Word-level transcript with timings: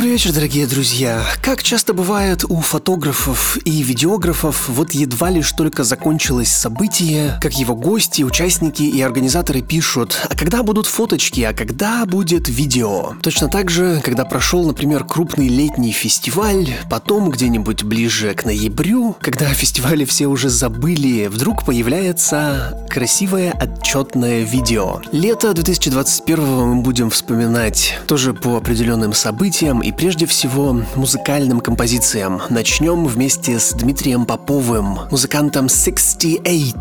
Добрый 0.00 0.12
вечер, 0.12 0.32
дорогие 0.32 0.66
друзья. 0.66 1.22
Как 1.42 1.62
часто 1.62 1.92
бывает 1.92 2.46
у 2.48 2.56
фотографов 2.62 3.58
и 3.66 3.82
видеографов, 3.82 4.66
вот 4.70 4.92
едва 4.92 5.28
лишь 5.28 5.52
только 5.52 5.84
закончилось 5.84 6.48
событие, 6.48 7.38
как 7.42 7.52
его 7.58 7.74
гости, 7.74 8.22
участники 8.22 8.82
и 8.82 9.02
организаторы 9.02 9.60
пишут, 9.60 10.18
а 10.30 10.34
когда 10.34 10.62
будут 10.62 10.86
фоточки, 10.86 11.42
а 11.42 11.52
когда 11.52 12.06
будет 12.06 12.48
видео. 12.48 13.12
Точно 13.20 13.48
так 13.48 13.68
же, 13.68 14.00
когда 14.02 14.24
прошел, 14.24 14.64
например, 14.64 15.04
крупный 15.04 15.48
летний 15.48 15.92
фестиваль, 15.92 16.70
потом 16.88 17.28
где-нибудь 17.30 17.82
ближе 17.82 18.32
к 18.32 18.46
ноябрю, 18.46 19.18
когда 19.20 19.48
о 19.48 19.54
фестивале 19.54 20.06
все 20.06 20.28
уже 20.28 20.48
забыли, 20.48 21.26
вдруг 21.26 21.66
появляется 21.66 22.86
красивое 22.88 23.52
отчетное 23.52 24.44
видео. 24.44 25.02
Лето 25.12 25.52
2021 25.52 26.40
мы 26.40 26.80
будем 26.80 27.10
вспоминать 27.10 27.98
тоже 28.06 28.32
по 28.32 28.56
определенным 28.56 29.12
событиям, 29.12 29.89
прежде 29.92 30.26
всего 30.26 30.76
музыкальным 30.94 31.60
композициям. 31.60 32.42
Начнем 32.50 33.06
вместе 33.06 33.58
с 33.58 33.72
Дмитрием 33.72 34.26
Поповым, 34.26 35.00
музыкантом 35.10 35.68
68 35.68 36.76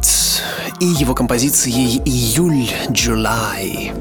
и 0.80 0.86
его 0.86 1.14
композицией 1.14 2.02
«Июль-July». 2.06 3.92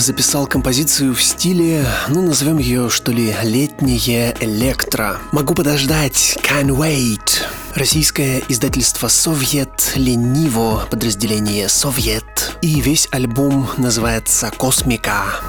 Записал 0.00 0.46
композицию 0.46 1.14
в 1.14 1.22
стиле, 1.22 1.84
ну 2.08 2.22
назовем 2.22 2.58
ее 2.58 2.88
что 2.88 3.12
ли, 3.12 3.34
летнее 3.42 4.34
электро. 4.40 5.18
Могу 5.32 5.54
подождать, 5.54 6.38
can't 6.42 6.68
wait. 6.68 7.44
Российское 7.74 8.42
издательство 8.48 9.08
«Совет», 9.08 9.92
«Лениво», 9.94 10.86
подразделение 10.90 11.68
«Совет». 11.68 12.56
И 12.62 12.80
весь 12.80 13.08
альбом 13.12 13.68
называется 13.76 14.50
«Космика». 14.56 15.40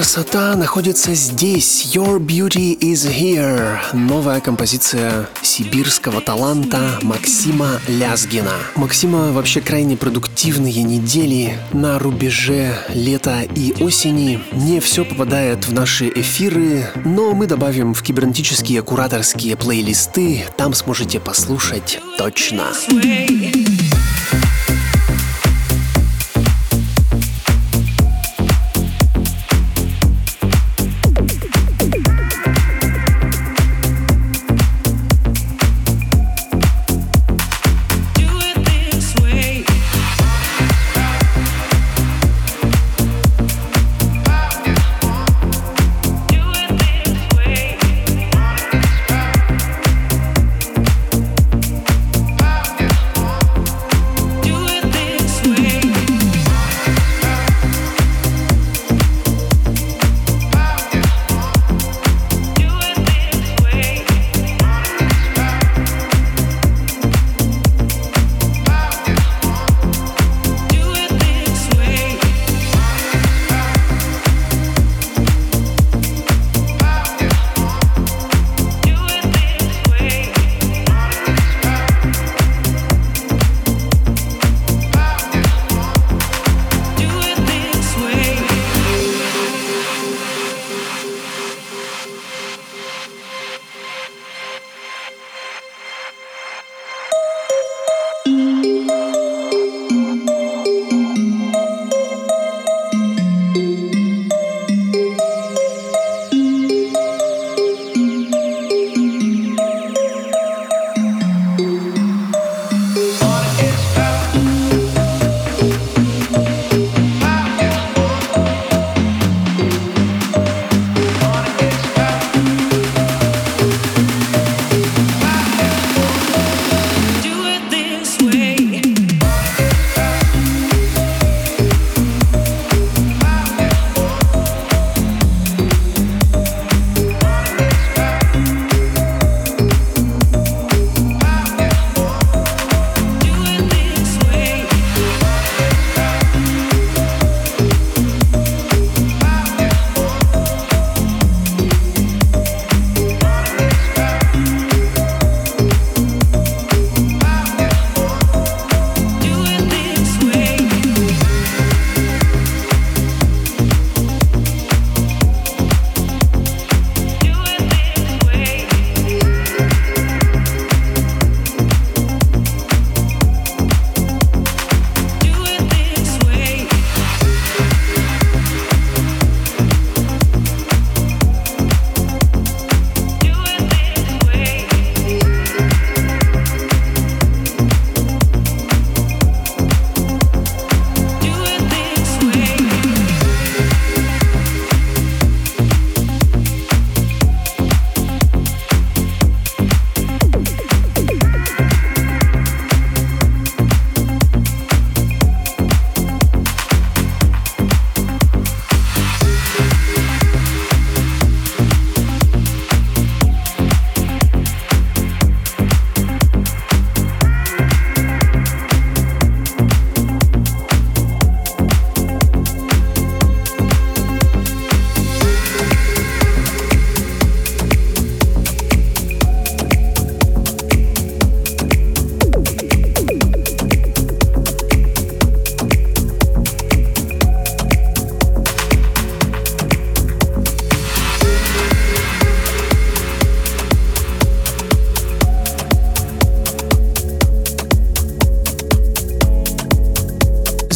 Красота 0.00 0.56
находится 0.56 1.12
здесь. 1.12 1.94
Your 1.94 2.18
beauty 2.18 2.74
is 2.78 3.06
here. 3.06 3.76
Новая 3.92 4.40
композиция 4.40 5.28
сибирского 5.42 6.22
таланта 6.22 6.98
Максима 7.02 7.78
Лязгина. 7.86 8.54
Максима 8.76 9.30
вообще 9.30 9.60
крайне 9.60 9.98
продуктивные 9.98 10.82
недели 10.84 11.58
на 11.74 11.98
рубеже 11.98 12.72
лета 12.94 13.42
и 13.54 13.74
осени. 13.78 14.40
Не 14.52 14.80
все 14.80 15.04
попадает 15.04 15.66
в 15.66 15.74
наши 15.74 16.08
эфиры, 16.08 16.86
но 17.04 17.34
мы 17.34 17.46
добавим 17.46 17.92
в 17.92 18.02
кибернетические 18.02 18.80
кураторские 18.80 19.54
плейлисты. 19.54 20.46
Там 20.56 20.72
сможете 20.72 21.20
послушать 21.20 22.00
точно. 22.16 22.68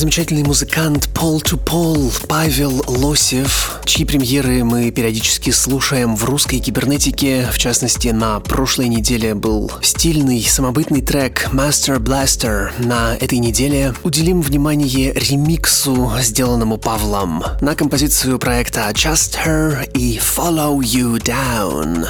Замечательный 0.05 0.43
музыкант 0.43 1.09
Пол 1.15 1.41
to 1.41 1.57
Пол 1.57 2.13
Павел 2.29 2.85
Лосев, 2.87 3.81
чьи 3.87 4.05
премьеры 4.05 4.63
мы 4.63 4.91
периодически 4.91 5.49
слушаем 5.49 6.15
в 6.15 6.25
русской 6.27 6.59
кибернетике. 6.59 7.49
В 7.51 7.57
частности, 7.57 8.09
на 8.09 8.39
прошлой 8.41 8.89
неделе 8.89 9.35
был 9.35 9.73
стильный, 9.81 10.43
самобытный 10.43 11.01
трек 11.01 11.49
Master 11.55 11.99
Blaster. 12.01 12.73
На 12.85 13.17
этой 13.17 13.39
неделе 13.39 13.95
уделим 14.03 14.43
внимание 14.43 15.11
ремиксу, 15.15 16.13
сделанному 16.21 16.77
Павлом, 16.77 17.43
на 17.63 17.75
композицию 17.75 18.39
проекта 18.39 18.91
Just 18.91 19.39
Her 19.43 19.91
и 19.95 20.19
Follow 20.19 20.81
You 20.81 21.19
Down. 21.19 22.05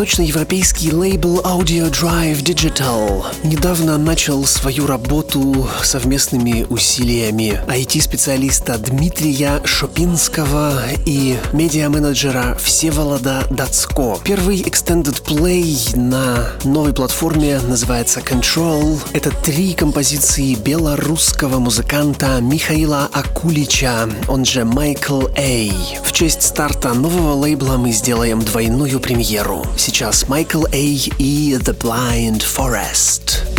Восточноевропейский 0.00 0.92
лейбл 0.92 1.40
Audio 1.40 1.90
Drive 1.90 2.42
Digital 2.42 3.22
недавно 3.44 3.98
начал 3.98 4.46
свою 4.46 4.86
работу 4.86 5.68
совместными 5.82 6.64
усилиями 6.70 7.60
IT-специалиста 7.68 8.78
Дмитрия 8.78 9.60
Шопинского 9.62 10.80
и 11.04 11.36
медиа-менеджера 11.52 12.56
Всеволода 12.58 13.46
Дацко. 13.50 14.18
Первый 14.24 14.62
Extended 14.62 15.22
Play 15.22 15.94
на 15.94 16.48
новой 16.64 16.94
платформе 16.94 17.60
называется 17.60 18.20
Control. 18.20 18.98
Это 19.12 19.30
три 19.30 19.74
композиции 19.74 20.54
белорусского 20.54 21.58
музыканта 21.58 22.40
Михаила 22.40 23.06
Акулича, 23.12 24.08
он 24.28 24.46
же 24.46 24.64
Майкл 24.64 25.26
A. 25.36 25.70
В 26.02 26.12
честь 26.12 26.40
старта 26.40 26.94
нового 26.94 27.34
лейбла 27.34 27.76
мы 27.76 27.92
сделаем 27.92 28.40
двойную 28.40 28.98
премьеру. 28.98 29.62
Сейчас 29.89 30.25
Michael 30.25 30.65
A. 30.71 31.11
и 31.17 31.57
The 31.57 31.73
Blind 31.73 32.41
Forest. 32.41 33.58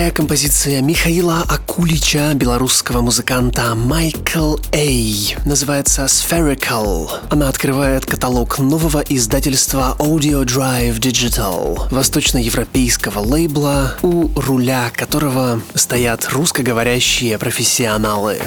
Вторая 0.00 0.16
композиция 0.16 0.80
Михаила 0.80 1.44
Акулича, 1.46 2.32
белорусского 2.32 3.02
музыканта 3.02 3.74
Майкл 3.74 4.56
Эй. 4.72 5.36
Называется 5.44 6.06
Spherical. 6.06 7.10
Она 7.28 7.50
открывает 7.50 8.06
каталог 8.06 8.58
нового 8.60 9.04
издательства 9.06 9.96
Audio 9.98 10.42
Drive 10.42 11.00
Digital, 11.00 11.86
восточноевропейского 11.90 13.18
лейбла, 13.18 13.98
у 14.00 14.30
руля 14.40 14.90
которого 14.90 15.60
стоят 15.74 16.30
русскоговорящие 16.32 17.36
профессионалы. 17.36 18.40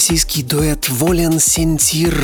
Российский 0.00 0.42
дуэт 0.42 0.88
Волен 0.88 1.38
Сентир 1.38 2.18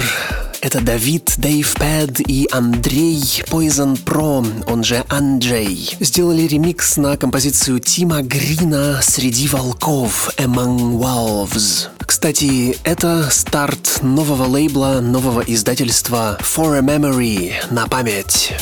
Это 0.63 0.81
Давид, 0.81 1.35
Дэйв 1.37 1.75
Пэд 1.75 2.21
и 2.27 2.49
Андрей 2.51 3.21
Poison 3.51 4.03
Pro, 4.03 4.65
он 4.67 4.83
же 4.83 5.05
Анджей. 5.11 5.95
Сделали 6.01 6.47
ремикс 6.47 6.97
на 6.97 7.19
композицию 7.19 7.81
Тима 7.81 8.23
Грина 8.23 9.01
«Среди 9.03 9.47
волков» 9.49 10.31
Among 10.39 10.99
Wolves. 10.99 11.89
Кстати, 11.99 12.79
это 12.83 13.29
старт 13.31 13.99
нового 14.01 14.45
лейбла, 14.45 15.01
нового 15.03 15.43
издательства 15.43 16.39
For 16.41 16.79
a 16.79 16.81
Memory 16.81 17.53
на 17.71 17.87
память. 17.89 18.55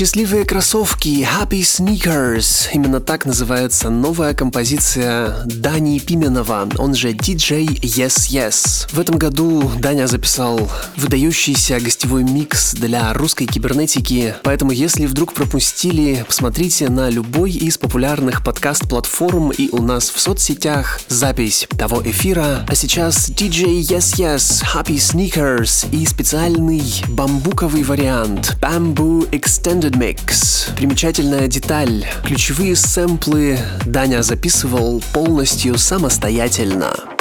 Счастливые 0.00 0.46
кроссовки 0.46 1.28
Happy 1.28 1.60
Sneakers. 1.60 2.70
Именно 2.72 3.00
так 3.00 3.26
называется 3.26 3.90
новая 3.90 4.32
композиция 4.32 5.42
Дани 5.44 5.98
Пименова, 5.98 6.66
он 6.78 6.94
же 6.94 7.10
DJ 7.10 7.66
Yes 7.66 8.30
Yes. 8.30 8.88
В 8.90 8.98
этом 8.98 9.18
году 9.18 9.70
Даня 9.78 10.06
записал 10.06 10.70
выдающийся 10.96 11.78
гостевой 11.80 12.24
микс 12.24 12.72
для 12.72 13.12
русской 13.12 13.44
кибернетики, 13.44 14.34
поэтому 14.42 14.70
если 14.70 15.04
вдруг 15.04 15.34
пропустили, 15.34 16.24
посмотрите 16.26 16.88
на 16.88 17.10
любой 17.10 17.50
из 17.50 17.76
популярных 17.76 18.42
подкаст-платформ 18.42 19.50
и 19.50 19.68
у 19.68 19.82
нас 19.82 20.08
в 20.08 20.18
соцсетях 20.18 20.98
запись 21.08 21.68
того 21.76 22.00
эфира. 22.02 22.64
А 22.66 22.74
сейчас 22.74 23.28
DJ 23.28 23.82
Yes 23.82 24.16
Yes, 24.16 24.64
Happy 24.74 24.96
Sneakers 24.96 25.94
и 25.94 26.06
специальный 26.06 26.82
бамбуковый 27.08 27.82
вариант 27.82 28.56
Bamboo 28.62 29.28
Extended 29.32 29.89
Mix. 29.96 30.70
Примечательная 30.76 31.48
деталь. 31.48 32.06
Ключевые 32.24 32.76
сэмплы 32.76 33.58
Даня 33.86 34.22
записывал 34.22 35.02
полностью 35.12 35.78
самостоятельно. 35.78 37.19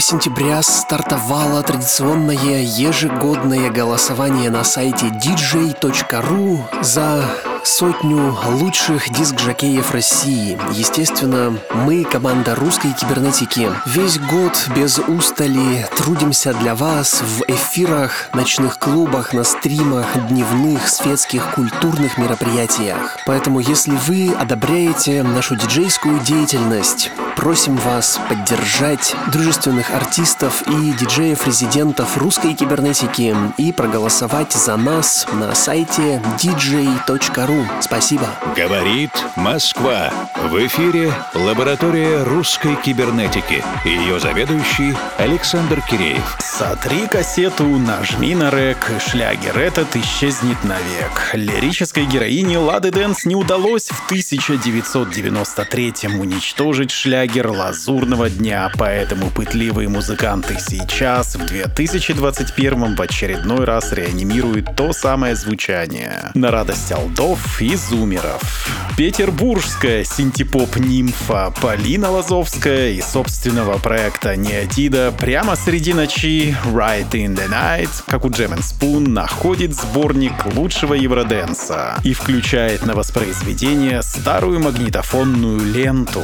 Сентября 0.00 0.62
стартовало 0.62 1.62
традиционное 1.62 2.62
ежегодное 2.62 3.70
голосование 3.70 4.50
на 4.50 4.64
сайте 4.64 5.06
dj.ru 5.06 6.82
за 6.82 7.24
сотню 7.64 8.36
лучших 8.46 9.10
диск-жокеев 9.10 9.92
России. 9.92 10.58
Естественно, 10.72 11.58
мы, 11.74 12.04
команда 12.04 12.54
русской 12.54 12.92
кибернетики, 12.92 13.70
весь 13.86 14.18
год 14.18 14.68
без 14.74 14.98
устали 14.98 15.86
трудимся 15.96 16.54
для 16.54 16.74
вас 16.74 17.22
в 17.22 17.42
эфирах, 17.48 18.30
ночных 18.32 18.78
клубах, 18.78 19.32
на 19.32 19.44
стримах, 19.44 20.06
дневных, 20.28 20.88
светских, 20.88 21.54
культурных 21.54 22.18
мероприятиях. 22.18 23.18
Поэтому, 23.26 23.60
если 23.60 23.92
вы 24.06 24.32
одобряете 24.38 25.22
нашу 25.22 25.56
диджейскую 25.56 26.18
деятельность, 26.20 27.10
просим 27.40 27.76
вас 27.76 28.20
поддержать 28.28 29.16
дружественных 29.32 29.94
артистов 29.94 30.62
и 30.68 30.92
диджеев-резидентов 30.92 32.18
русской 32.18 32.52
кибернетики 32.52 33.34
и 33.56 33.72
проголосовать 33.72 34.52
за 34.52 34.76
нас 34.76 35.26
на 35.32 35.54
сайте 35.54 36.22
dj.ru. 36.38 37.66
Спасибо. 37.80 38.26
Говорит 38.54 39.12
Москва. 39.36 40.12
В 40.50 40.66
эфире 40.66 41.14
лаборатория 41.34 42.24
русской 42.24 42.76
кибернетики. 42.76 43.64
Ее 43.86 44.20
заведующий 44.20 44.94
Александр 45.16 45.80
Киреев. 45.80 46.49
Сотри 46.60 47.06
кассету, 47.06 47.64
нажми 47.64 48.34
на 48.34 48.50
рек, 48.50 48.92
шлягер 49.00 49.58
этот 49.58 49.96
исчезнет 49.96 50.62
навек. 50.62 51.30
Лирической 51.32 52.04
героине 52.04 52.58
Лады 52.58 52.90
Дэнс 52.90 53.24
не 53.24 53.34
удалось 53.34 53.88
в 53.88 54.12
1993-м 54.12 56.20
уничтожить 56.20 56.90
шлягер 56.90 57.48
«Лазурного 57.48 58.28
дня», 58.28 58.70
поэтому 58.76 59.30
пытливые 59.30 59.88
музыканты 59.88 60.58
сейчас, 60.60 61.34
в 61.34 61.44
2021-м, 61.44 62.94
в 62.94 63.00
очередной 63.00 63.64
раз 63.64 63.94
реанимируют 63.94 64.76
то 64.76 64.92
самое 64.92 65.36
звучание. 65.36 66.30
На 66.34 66.50
радость 66.50 66.92
алдов 66.92 67.62
и 67.62 67.74
зумеров. 67.74 68.68
Петербургская 68.98 70.04
синтепоп-нимфа 70.04 71.54
Полина 71.62 72.10
Лазовская 72.10 72.90
и 72.90 73.00
собственного 73.00 73.78
проекта 73.78 74.36
Неотида 74.36 75.14
прямо 75.18 75.56
среди 75.56 75.94
ночи 75.94 76.49
Right 76.64 77.10
in 77.12 77.36
the 77.36 77.48
Night, 77.48 77.90
как 78.06 78.24
у 78.24 78.30
Джем 78.30 78.52
Spoon, 78.54 79.08
находит 79.08 79.74
сборник 79.74 80.32
лучшего 80.54 80.94
евроденса 80.94 81.96
и 82.04 82.12
включает 82.12 82.84
на 82.84 82.94
воспроизведение 82.94 84.02
старую 84.02 84.60
магнитофонную 84.60 85.60
ленту. 85.60 86.22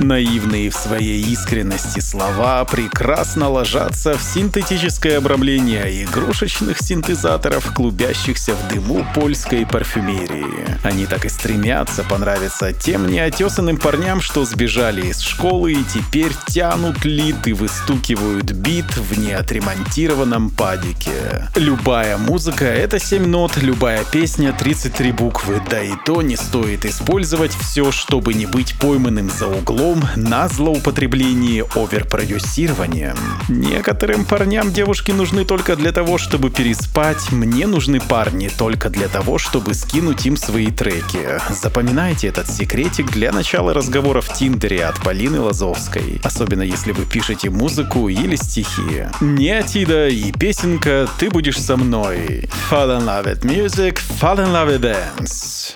Наивные 0.00 0.70
в 0.70 0.74
своей 0.74 1.22
искренности 1.22 2.00
слова 2.00 2.64
прекрасно 2.64 3.48
ложатся 3.48 4.16
в 4.16 4.22
синтетическое 4.22 5.18
обрамление 5.18 6.04
игрушечных 6.04 6.80
синтезаторов, 6.80 7.72
клубящихся 7.74 8.54
в 8.54 8.68
дыму 8.68 9.06
польской 9.14 9.66
парфюмерии. 9.66 10.78
Они 10.82 11.06
так 11.06 11.24
и 11.24 11.28
стремятся 11.28 12.04
понравиться 12.04 12.72
тем 12.72 13.06
неотесанным 13.06 13.76
парням, 13.76 14.20
что 14.20 14.44
сбежали 14.44 15.06
из 15.06 15.20
школы 15.20 15.72
и 15.72 15.84
теперь 15.84 16.32
тянут 16.46 17.04
лид 17.04 17.46
и 17.46 17.52
выстукивают 17.52 18.52
бит 18.52 18.96
в 18.96 19.18
неотремонтированном 19.52 20.50
падике. 20.50 21.48
Любая 21.54 22.16
музыка— 22.16 22.64
это 22.66 22.98
7 22.98 23.26
нот, 23.26 23.56
любая 23.56 24.04
песня— 24.04 24.52
33 24.58 25.12
буквы, 25.12 25.60
да 25.68 25.82
и 25.82 25.92
то 26.06 26.22
не 26.22 26.36
стоит 26.36 26.84
использовать 26.84 27.52
все, 27.52 27.92
чтобы 27.92 28.34
не 28.34 28.46
быть 28.46 28.74
пойманным 28.78 29.30
за 29.30 29.48
углом 29.48 30.02
на 30.16 30.48
злоупотреблении 30.48 31.64
оверпродюсированием. 31.74 33.16
Некоторым 33.48 34.24
парням 34.24 34.72
девушки 34.72 35.12
нужны 35.12 35.44
только 35.44 35.76
для 35.76 35.92
того, 35.92 36.18
чтобы 36.18 36.50
переспать, 36.50 37.30
мне 37.30 37.66
нужны 37.66 38.00
парни 38.00 38.48
только 38.48 38.88
для 38.88 39.08
того, 39.08 39.38
чтобы 39.38 39.74
скинуть 39.74 40.24
им 40.26 40.36
свои 40.36 40.70
треки. 40.70 41.40
Запоминайте 41.50 42.28
этот 42.28 42.48
секретик 42.48 43.10
для 43.10 43.32
начала 43.32 43.74
разговора 43.74 44.20
в 44.20 44.32
Тиндере 44.32 44.86
от 44.86 45.02
Полины 45.02 45.40
Лазовской, 45.40 46.20
особенно 46.24 46.62
если 46.62 46.92
вы 46.92 47.04
пишете 47.04 47.50
музыку 47.50 48.08
или 48.08 48.36
стихи. 48.36 49.06
Неотида 49.42 50.06
и 50.06 50.30
песенка 50.30 51.08
«Ты 51.18 51.28
будешь 51.28 51.60
со 51.60 51.76
мной». 51.76 52.48
Fall 52.70 52.96
in 52.96 53.04
love 53.04 53.24
with 53.24 53.42
music, 53.42 53.98
fall 53.98 54.38
in 54.38 54.52
love 54.52 54.68
with 54.68 54.82
dance. 54.82 55.74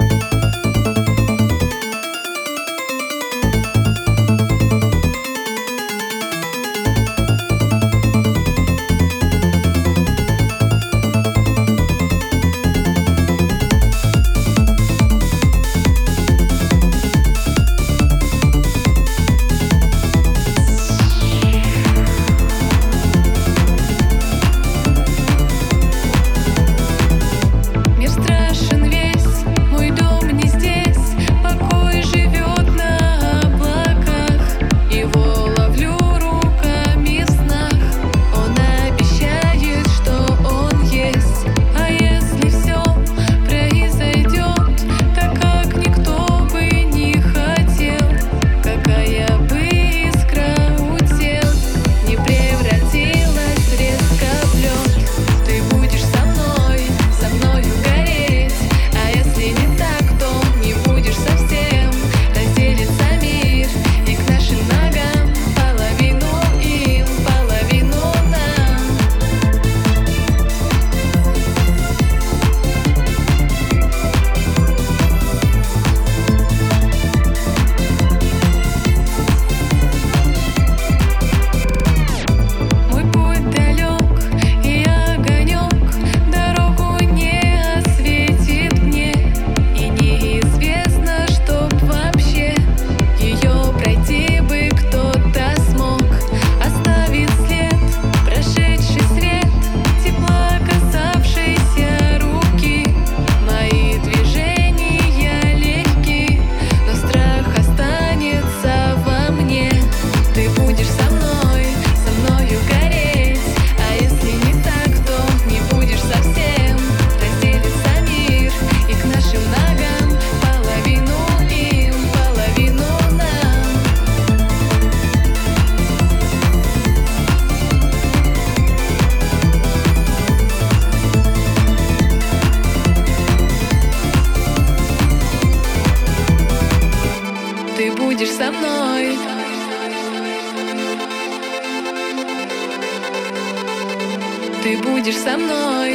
Ты 144.66 144.76
будешь 144.78 145.16
со 145.16 145.38
мной. 145.38 145.94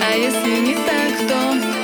А 0.00 0.16
если 0.16 0.60
не 0.60 0.74
так, 0.74 1.26
то 1.26 1.77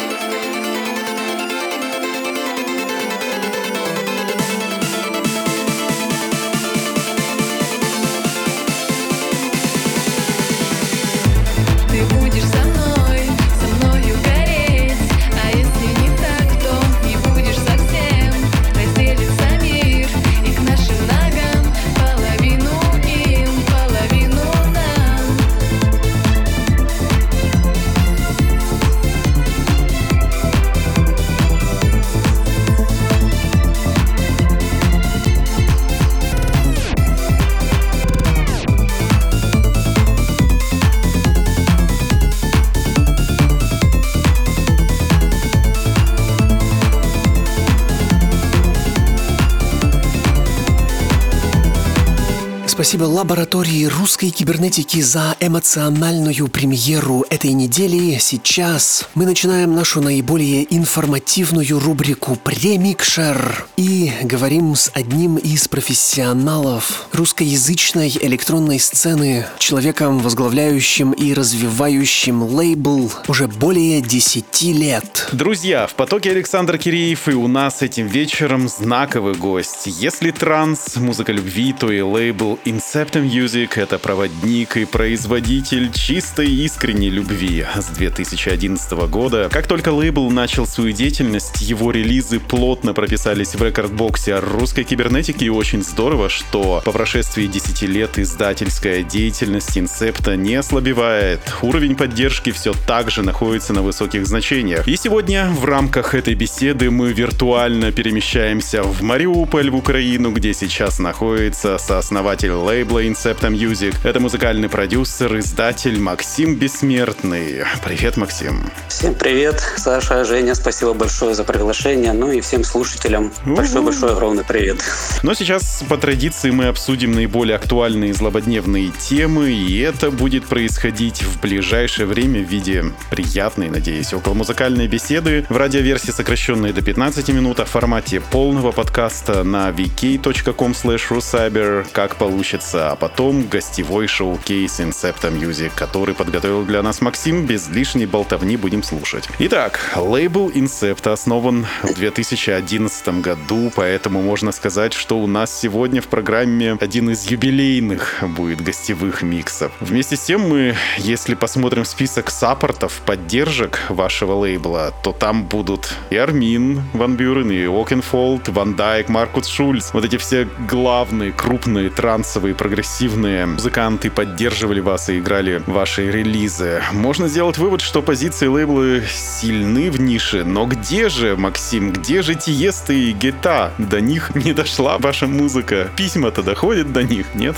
спасибо 52.84 53.04
лаборатории 53.04 53.86
русской 53.86 54.28
кибернетики 54.28 55.00
за 55.00 55.38
эмоциональную 55.40 56.48
премьеру 56.48 57.24
этой 57.30 57.54
недели. 57.54 58.18
Сейчас 58.20 59.08
мы 59.14 59.24
начинаем 59.24 59.74
нашу 59.74 60.02
наиболее 60.02 60.66
информативную 60.68 61.80
рубрику 61.80 62.36
«Премикшер» 62.36 63.66
и 63.78 64.12
говорим 64.22 64.76
с 64.76 64.90
одним 64.92 65.36
из 65.36 65.66
профессионалов 65.66 67.08
русскоязычной 67.14 68.18
электронной 68.20 68.78
сцены, 68.78 69.46
человеком, 69.58 70.18
возглавляющим 70.18 71.12
и 71.12 71.32
развивающим 71.32 72.42
лейбл 72.42 73.10
уже 73.28 73.48
более 73.48 74.02
10 74.02 74.62
лет. 74.74 75.30
Друзья, 75.32 75.86
в 75.86 75.94
потоке 75.94 76.32
Александр 76.32 76.76
Киреев, 76.76 77.28
и 77.28 77.32
у 77.32 77.48
нас 77.48 77.80
этим 77.80 78.08
вечером 78.08 78.68
знаковый 78.68 79.36
гость. 79.36 79.86
Если 79.86 80.32
транс, 80.32 80.96
музыка 80.96 81.32
любви, 81.32 81.72
то 81.72 81.90
и 81.90 82.02
лейбл 82.02 82.58
Inceptum 82.74 83.30
Music— 83.30 83.70
это 83.76 84.00
проводник 84.00 84.76
и 84.76 84.84
производитель 84.84 85.92
чистой 85.92 86.50
искренней 86.50 87.08
любви 87.08 87.64
с 87.72 87.86
2011 87.86 88.92
года. 89.06 89.48
Как 89.52 89.68
только 89.68 89.90
лейбл 89.90 90.28
начал 90.32 90.66
свою 90.66 90.90
деятельность, 90.90 91.60
его 91.60 91.92
релизы 91.92 92.40
плотно 92.40 92.92
прописались 92.92 93.54
в 93.54 93.62
рекордбоксе 93.62 94.40
русской 94.40 94.82
кибернетики, 94.82 95.44
и 95.44 95.48
очень 95.48 95.84
здорово, 95.84 96.28
что 96.28 96.82
по 96.84 96.90
прошествии 96.90 97.46
10 97.46 97.82
лет 97.82 98.18
издательская 98.18 99.04
деятельность 99.04 99.78
Инсепта 99.78 100.34
не 100.34 100.56
ослабевает. 100.56 101.42
Уровень 101.62 101.94
поддержки 101.94 102.50
все 102.50 102.74
так 102.88 103.08
же 103.08 103.22
находится 103.22 103.72
на 103.72 103.82
высоких 103.82 104.26
значениях. 104.26 104.88
И 104.88 104.96
сегодня 104.96 105.48
в 105.48 105.64
рамках 105.64 106.16
этой 106.16 106.34
беседы 106.34 106.90
мы 106.90 107.12
виртуально 107.12 107.92
перемещаемся 107.92 108.82
в 108.82 109.00
Мариуполь, 109.00 109.70
в 109.70 109.76
Украину, 109.76 110.32
где 110.32 110.52
сейчас 110.52 110.98
находится 110.98 111.78
сооснователь 111.78 112.63
лейбла 112.64 113.04
Incepta 113.04 113.50
Music. 113.50 113.94
Это 114.04 114.20
музыкальный 114.20 114.70
продюсер, 114.70 115.38
издатель 115.38 116.00
Максим 116.00 116.56
Бессмертный. 116.56 117.64
Привет, 117.84 118.16
Максим. 118.16 118.70
Всем 118.88 119.14
привет, 119.14 119.62
Саша, 119.76 120.24
Женя, 120.24 120.54
спасибо 120.54 120.94
большое 120.94 121.34
за 121.34 121.44
приглашение, 121.44 122.14
ну 122.14 122.32
и 122.32 122.40
всем 122.40 122.64
слушателям 122.64 123.34
большой-большой 123.44 124.12
огромный 124.12 124.44
привет. 124.44 124.78
Но 125.22 125.34
сейчас 125.34 125.84
по 125.90 125.98
традиции 125.98 126.50
мы 126.50 126.68
обсудим 126.68 127.12
наиболее 127.12 127.56
актуальные 127.56 128.14
злободневные 128.14 128.92
темы, 128.98 129.50
и 129.50 129.80
это 129.80 130.10
будет 130.10 130.46
происходить 130.46 131.22
в 131.22 131.40
ближайшее 131.42 132.06
время 132.06 132.42
в 132.42 132.48
виде 132.48 132.84
приятной, 133.10 133.68
надеюсь, 133.68 134.14
около 134.14 134.32
музыкальной 134.32 134.88
беседы 134.88 135.44
в 135.50 135.56
радиоверсии, 135.58 136.12
сокращенной 136.12 136.72
до 136.72 136.80
15 136.80 137.28
минут, 137.28 137.60
о 137.60 137.66
формате 137.66 138.22
полного 138.22 138.72
подкаста 138.72 139.44
на 139.44 139.68
vk.com 139.68 140.72
rusaber, 140.72 141.86
как 141.92 142.16
получится, 142.16 142.53
а 142.74 142.96
потом 142.96 143.48
гостевой 143.48 144.06
шоу-кейс 144.06 144.80
Incepta 144.80 145.32
Music, 145.32 145.72
который 145.74 146.14
подготовил 146.14 146.64
для 146.64 146.82
нас 146.82 147.00
Максим, 147.00 147.46
без 147.46 147.68
лишней 147.68 148.06
болтовни 148.06 148.56
будем 148.56 148.82
слушать. 148.82 149.28
Итак, 149.38 149.80
лейбл 149.96 150.50
Incepta 150.50 151.12
основан 151.12 151.66
в 151.82 151.94
2011 151.94 153.20
году, 153.20 153.72
поэтому 153.74 154.22
можно 154.22 154.52
сказать, 154.52 154.92
что 154.92 155.18
у 155.18 155.26
нас 155.26 155.58
сегодня 155.58 156.00
в 156.00 156.08
программе 156.08 156.76
один 156.80 157.10
из 157.10 157.24
юбилейных 157.30 158.22
будет 158.22 158.62
гостевых 158.62 159.22
миксов. 159.22 159.72
Вместе 159.80 160.16
с 160.16 160.20
тем 160.20 160.48
мы, 160.48 160.76
если 160.98 161.34
посмотрим 161.34 161.84
список 161.84 162.30
саппортов, 162.30 163.00
поддержек 163.06 163.80
вашего 163.88 164.32
лейбла, 164.34 164.92
то 165.02 165.12
там 165.12 165.44
будут 165.44 165.94
и 166.10 166.16
Армин 166.16 166.82
Ван 166.92 167.16
Бюрен, 167.16 167.50
и 167.50 167.64
Окенфолд, 167.66 168.48
Ван 168.48 168.74
Дайк, 168.74 169.08
Маркус 169.08 169.46
Шульц. 169.48 169.92
Вот 169.92 170.04
эти 170.04 170.16
все 170.16 170.46
главные, 170.68 171.32
крупные, 171.32 171.90
трансовые, 171.90 172.43
прогрессивные 172.52 173.46
музыканты 173.46 174.10
поддерживали 174.10 174.80
вас 174.80 175.08
и 175.08 175.18
играли 175.18 175.62
ваши 175.66 176.10
релизы. 176.10 176.82
Можно 176.92 177.28
сделать 177.28 177.58
вывод, 177.58 177.80
что 177.80 178.02
позиции 178.02 178.46
лейбла 178.46 179.00
сильны 179.06 179.90
в 179.90 180.00
нише, 180.00 180.44
но 180.44 180.66
где 180.66 181.08
же, 181.08 181.36
Максим, 181.36 181.92
где 181.92 182.22
же 182.22 182.34
Тиесто 182.34 182.92
и 182.92 183.12
Гетта? 183.12 183.72
До 183.78 184.00
них 184.00 184.34
не 184.34 184.52
дошла 184.52 184.98
ваша 184.98 185.26
музыка. 185.26 185.88
Письма-то 185.96 186.42
доходят 186.42 186.92
до 186.92 187.02
них, 187.02 187.26
нет? 187.34 187.56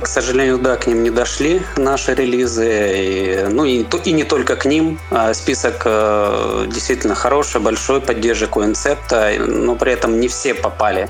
К 0.00 0.06
сожалению, 0.06 0.58
да, 0.58 0.76
к 0.76 0.86
ним 0.86 1.02
не 1.02 1.10
дошли 1.10 1.62
наши 1.76 2.14
релизы, 2.14 2.66
и, 2.66 3.46
ну 3.50 3.64
и, 3.64 3.84
и 4.04 4.12
не 4.12 4.24
только 4.24 4.56
к 4.56 4.64
ним. 4.64 4.98
А 5.10 5.34
Список 5.34 5.82
э, 5.84 6.66
действительно 6.72 7.14
хороший, 7.14 7.60
большой, 7.60 8.00
поддержек 8.00 8.56
у 8.56 8.64
Инцепта, 8.64 9.32
но 9.38 9.74
при 9.74 9.92
этом 9.92 10.20
не 10.20 10.28
все 10.28 10.54
попали. 10.54 11.08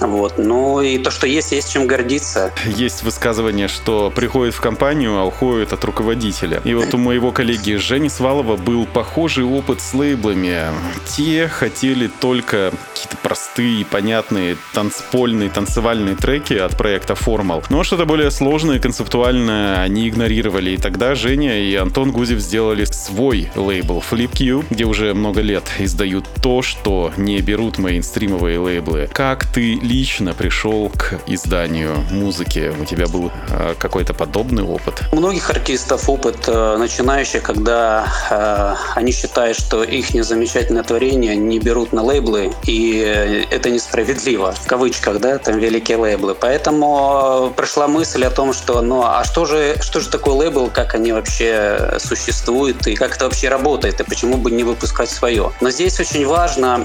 Вот. 0.00 0.38
Ну 0.38 0.80
и 0.80 0.98
то, 0.98 1.10
что 1.10 1.26
есть, 1.26 1.52
есть 1.52 1.72
чем 1.72 1.86
гордиться. 1.86 2.41
Есть 2.66 3.02
высказывание, 3.02 3.68
что 3.68 4.10
приходит 4.10 4.54
в 4.54 4.60
компанию, 4.60 5.18
а 5.18 5.24
уходит 5.24 5.72
от 5.72 5.84
руководителя. 5.84 6.60
И 6.64 6.74
вот 6.74 6.94
у 6.94 6.98
моего 6.98 7.32
коллеги 7.32 7.74
Жени 7.74 8.08
Свалова 8.08 8.56
был 8.56 8.86
похожий 8.86 9.44
опыт 9.44 9.80
с 9.80 9.94
лейблами. 9.94 10.58
Те 11.06 11.48
хотели 11.48 12.08
только 12.20 12.72
какие-то 12.92 13.16
простые, 13.22 13.82
и 13.82 13.84
понятные 13.84 14.56
танцпольные, 14.72 15.50
танцевальные 15.50 16.16
треки 16.16 16.54
от 16.54 16.76
проекта 16.76 17.14
Formal. 17.14 17.64
Но 17.70 17.82
что-то 17.84 18.06
более 18.06 18.30
сложное, 18.30 18.78
концептуальное 18.78 19.80
они 19.82 20.08
игнорировали. 20.08 20.70
И 20.72 20.76
тогда 20.76 21.14
Женя 21.14 21.62
и 21.62 21.74
Антон 21.74 22.12
Гузев 22.12 22.40
сделали 22.40 22.84
свой 22.84 23.50
лейбл 23.54 24.02
FlipQ, 24.10 24.66
где 24.70 24.84
уже 24.84 25.14
много 25.14 25.40
лет 25.40 25.64
издают 25.78 26.24
то, 26.42 26.62
что 26.62 27.12
не 27.16 27.40
берут 27.40 27.78
мейнстримовые 27.78 28.58
лейблы. 28.58 29.08
Как 29.12 29.46
ты 29.46 29.74
лично 29.74 30.34
пришел 30.34 30.90
к 30.90 31.20
изданию 31.26 31.96
музыки? 32.22 32.72
У 32.80 32.84
тебя 32.84 33.06
был 33.06 33.30
э, 33.50 33.74
какой-то 33.78 34.14
подобный 34.14 34.62
опыт? 34.62 35.02
У 35.12 35.16
многих 35.16 35.50
артистов 35.50 36.08
опыт 36.08 36.36
э, 36.46 36.76
начинающих, 36.76 37.42
когда 37.42 38.06
э, 38.30 38.74
они 38.94 39.12
считают, 39.12 39.58
что 39.58 39.82
их 39.82 40.14
незамечательное 40.14 40.82
творение 40.82 41.36
не 41.36 41.58
берут 41.58 41.92
на 41.92 42.02
лейблы, 42.02 42.52
и 42.64 43.46
это 43.50 43.70
несправедливо, 43.70 44.52
в 44.52 44.66
кавычках, 44.66 45.20
да, 45.20 45.38
там 45.38 45.58
великие 45.58 45.98
лейблы. 45.98 46.34
Поэтому 46.34 47.52
пришла 47.56 47.88
мысль 47.88 48.24
о 48.24 48.30
том, 48.30 48.52
что, 48.52 48.80
ну, 48.80 49.02
а 49.04 49.24
что 49.24 49.44
же, 49.44 49.76
что 49.80 50.00
же 50.00 50.08
такое 50.08 50.34
лейбл, 50.34 50.70
как 50.72 50.94
они 50.94 51.12
вообще 51.12 51.94
существуют, 51.98 52.86
и 52.86 52.94
как 52.94 53.16
это 53.16 53.24
вообще 53.24 53.48
работает, 53.48 54.00
и 54.00 54.04
почему 54.04 54.36
бы 54.36 54.50
не 54.50 54.64
выпускать 54.64 55.10
свое. 55.10 55.52
Но 55.60 55.70
здесь 55.70 55.98
очень 56.00 56.26
важно 56.26 56.84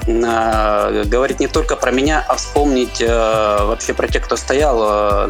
говорить 1.05 1.39
не 1.39 1.47
только 1.47 1.75
про 1.75 1.91
меня, 1.91 2.25
а 2.27 2.35
вспомнить 2.35 3.01
э, 3.01 3.07
вообще 3.07 3.93
про 3.93 4.07
тех, 4.07 4.23
кто 4.23 4.35
стоял 4.35 4.79
э, 4.81 5.26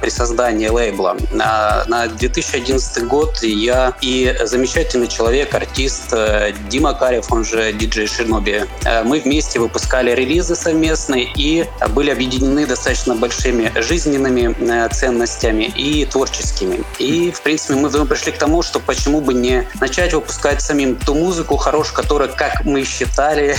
при 0.00 0.10
создании 0.10 0.68
лейбла. 0.68 1.16
На, 1.30 1.84
на 1.86 2.06
2011 2.06 3.04
год 3.06 3.42
я 3.42 3.94
и 4.00 4.34
замечательный 4.44 5.08
человек, 5.08 5.54
артист 5.54 6.12
э, 6.12 6.52
Дима 6.68 6.94
Карев, 6.94 7.30
он 7.30 7.44
же 7.44 7.72
диджей 7.72 8.06
Шиноби, 8.06 8.64
э, 8.84 9.02
мы 9.04 9.20
вместе 9.20 9.58
выпускали 9.58 10.10
релизы 10.14 10.54
совместные 10.54 11.30
и 11.36 11.66
были 11.90 12.10
объединены 12.10 12.66
достаточно 12.66 13.14
большими 13.14 13.72
жизненными 13.80 14.54
э, 14.58 14.88
ценностями 14.90 15.64
и 15.64 16.04
творческими. 16.04 16.84
И, 16.98 17.30
в 17.30 17.42
принципе, 17.42 17.74
мы 17.74 17.90
пришли 18.06 18.32
к 18.32 18.38
тому, 18.38 18.62
что 18.62 18.80
почему 18.80 19.20
бы 19.20 19.34
не 19.34 19.66
начать 19.80 20.12
выпускать 20.14 20.60
самим 20.60 20.96
ту 20.96 21.14
музыку 21.14 21.56
хорошую, 21.56 21.94
которая, 21.94 22.28
как 22.28 22.64
мы 22.64 22.84
считали, 22.84 23.56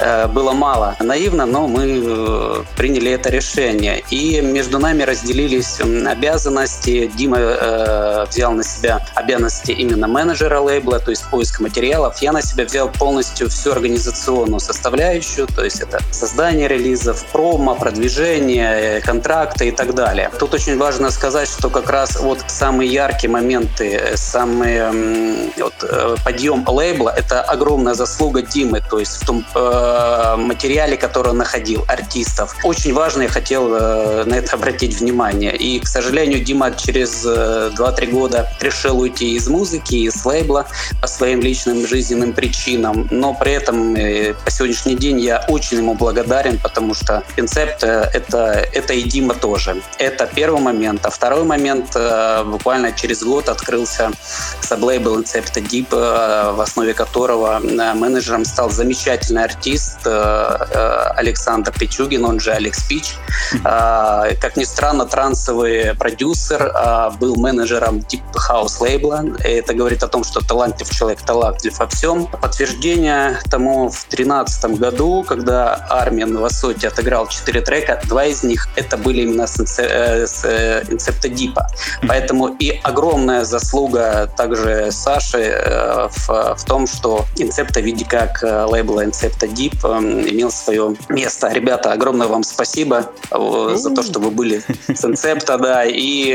было 0.28 0.52
мало. 0.52 0.96
Наивно, 1.00 1.46
но 1.46 1.68
мы 1.68 2.64
приняли 2.76 3.12
это 3.12 3.30
решение. 3.30 4.02
И 4.10 4.40
между 4.40 4.78
нами 4.78 4.87
разделились 4.96 5.80
м, 5.80 6.06
обязанности. 6.06 7.10
Дима 7.16 7.38
э, 7.38 8.26
взял 8.28 8.52
на 8.52 8.62
себя 8.64 9.04
обязанности 9.14 9.72
именно 9.72 10.08
менеджера 10.08 10.60
лейбла, 10.60 10.98
то 10.98 11.10
есть 11.10 11.24
поиск 11.30 11.60
материалов. 11.60 12.18
Я 12.22 12.32
на 12.32 12.42
себя 12.42 12.64
взял 12.64 12.88
полностью 12.88 13.48
всю 13.48 13.72
организационную 13.72 14.60
составляющую, 14.60 15.46
то 15.46 15.64
есть 15.64 15.80
это 15.80 16.00
создание 16.10 16.68
релизов, 16.68 17.24
промо, 17.32 17.74
продвижение, 17.74 18.98
э, 18.98 19.00
контракты 19.00 19.68
и 19.68 19.70
так 19.70 19.94
далее. 19.94 20.30
Тут 20.38 20.54
очень 20.54 20.78
важно 20.78 21.10
сказать, 21.10 21.48
что 21.48 21.70
как 21.70 21.90
раз 21.90 22.20
вот 22.20 22.38
самые 22.46 22.90
яркие 22.90 23.30
моменты, 23.30 23.96
э, 23.96 24.16
самые 24.16 24.80
м, 24.82 25.52
вот, 25.58 25.74
э, 25.82 26.16
подъем 26.24 26.64
лейбла— 26.66 27.12
это 27.16 27.42
огромная 27.42 27.94
заслуга 27.94 28.42
Димы, 28.42 28.80
то 28.80 28.98
есть 28.98 29.22
в 29.22 29.26
том 29.26 29.44
э, 29.54 30.36
материале, 30.36 30.96
который 30.96 31.28
он 31.28 31.38
находил, 31.38 31.84
артистов. 31.88 32.54
Очень 32.64 32.94
важно, 32.94 33.22
я 33.22 33.28
хотел 33.28 33.74
э, 33.74 34.24
на 34.24 34.34
это 34.34 34.54
обратить 34.54 34.77
внимание. 34.86 35.56
И, 35.56 35.80
к 35.80 35.86
сожалению, 35.86 36.40
Дима 36.44 36.70
через 36.72 37.24
э, 37.26 37.70
2-3 37.76 38.10
года 38.10 38.48
решил 38.60 39.00
уйти 39.00 39.34
из 39.34 39.48
музыки, 39.48 39.94
из 39.94 40.24
лейбла 40.24 40.66
по 41.00 41.08
своим 41.08 41.40
личным 41.40 41.86
жизненным 41.86 42.32
причинам. 42.32 43.08
Но 43.10 43.34
при 43.34 43.52
этом 43.52 43.94
э, 43.96 44.34
по 44.44 44.50
сегодняшний 44.50 44.94
день 44.96 45.20
я 45.20 45.44
очень 45.48 45.78
ему 45.78 45.94
благодарен, 45.94 46.58
потому 46.58 46.94
что 46.94 47.22
концепт 47.36 47.82
э, 47.82 48.10
это, 48.12 48.66
это 48.72 48.92
и 48.94 49.02
Дима 49.02 49.34
тоже. 49.34 49.82
Это 49.98 50.26
первый 50.32 50.60
момент. 50.60 51.04
А 51.06 51.10
второй 51.10 51.44
момент, 51.44 51.92
э, 51.94 52.44
буквально 52.44 52.92
через 52.92 53.22
год 53.22 53.48
открылся 53.48 54.10
саблейбл 54.60 55.18
Incepta 55.18 55.60
Deep, 55.62 55.88
э, 55.92 56.52
в 56.52 56.60
основе 56.60 56.94
которого 56.94 57.60
э, 57.60 57.94
менеджером 57.94 58.44
стал 58.44 58.70
замечательный 58.70 59.44
артист 59.44 59.98
э, 60.04 60.10
э, 60.10 60.88
Александр 61.16 61.72
Пичугин, 61.78 62.24
он 62.24 62.40
же 62.40 62.52
Алекс 62.52 62.82
Пич. 62.84 63.14
Э, 63.64 64.34
Как 64.40 64.56
ни 64.56 64.64
странно, 64.68 65.06
трансовый 65.06 65.94
продюсер 65.94 66.70
а, 66.74 67.10
был 67.10 67.36
менеджером 67.36 67.98
Deep 67.98 68.22
House 68.50 68.80
лейбла. 68.80 69.24
Это 69.42 69.74
говорит 69.74 70.02
о 70.02 70.08
том, 70.08 70.24
что 70.24 70.40
талантлив 70.46 70.88
человек 70.90 71.22
талантлив 71.22 71.76
во 71.78 71.86
всем. 71.88 72.26
Подтверждение 72.26 73.40
тому 73.50 73.88
в 73.88 74.08
2013 74.10 74.78
году, 74.78 75.24
когда 75.26 75.74
Армин 75.90 76.38
Васоти 76.38 76.86
отыграл 76.86 77.26
4 77.26 77.60
трека, 77.62 78.00
два 78.04 78.26
из 78.26 78.42
них 78.42 78.68
это 78.76 78.96
были 78.96 79.22
именно 79.22 79.46
с, 79.46 79.58
э, 79.78 80.26
с 80.26 80.44
э, 80.44 80.84
Инцепта 80.88 81.28
Дипа. 81.28 81.68
Поэтому 82.06 82.48
и 82.48 82.78
огромная 82.82 83.44
заслуга 83.44 84.30
также 84.36 84.92
Саши 84.92 85.38
э, 85.38 86.08
в, 86.10 86.54
в 86.56 86.64
том, 86.64 86.86
что 86.86 87.24
Инцепта 87.36 87.80
в 87.80 87.84
виде 87.84 88.04
как 88.04 88.42
лейбла 88.42 89.04
Инцепта 89.04 89.48
Дип 89.48 89.74
имел 89.84 90.50
свое 90.50 90.94
место. 91.08 91.48
Ребята, 91.48 91.92
огромное 91.92 92.26
вам 92.26 92.42
спасибо 92.42 93.10
за 93.30 93.94
то, 93.94 94.02
что 94.02 94.20
вы 94.20 94.30
были 94.30 94.57
с 94.88 95.04
Инцепта, 95.04 95.58
да, 95.58 95.84
и 95.84 96.32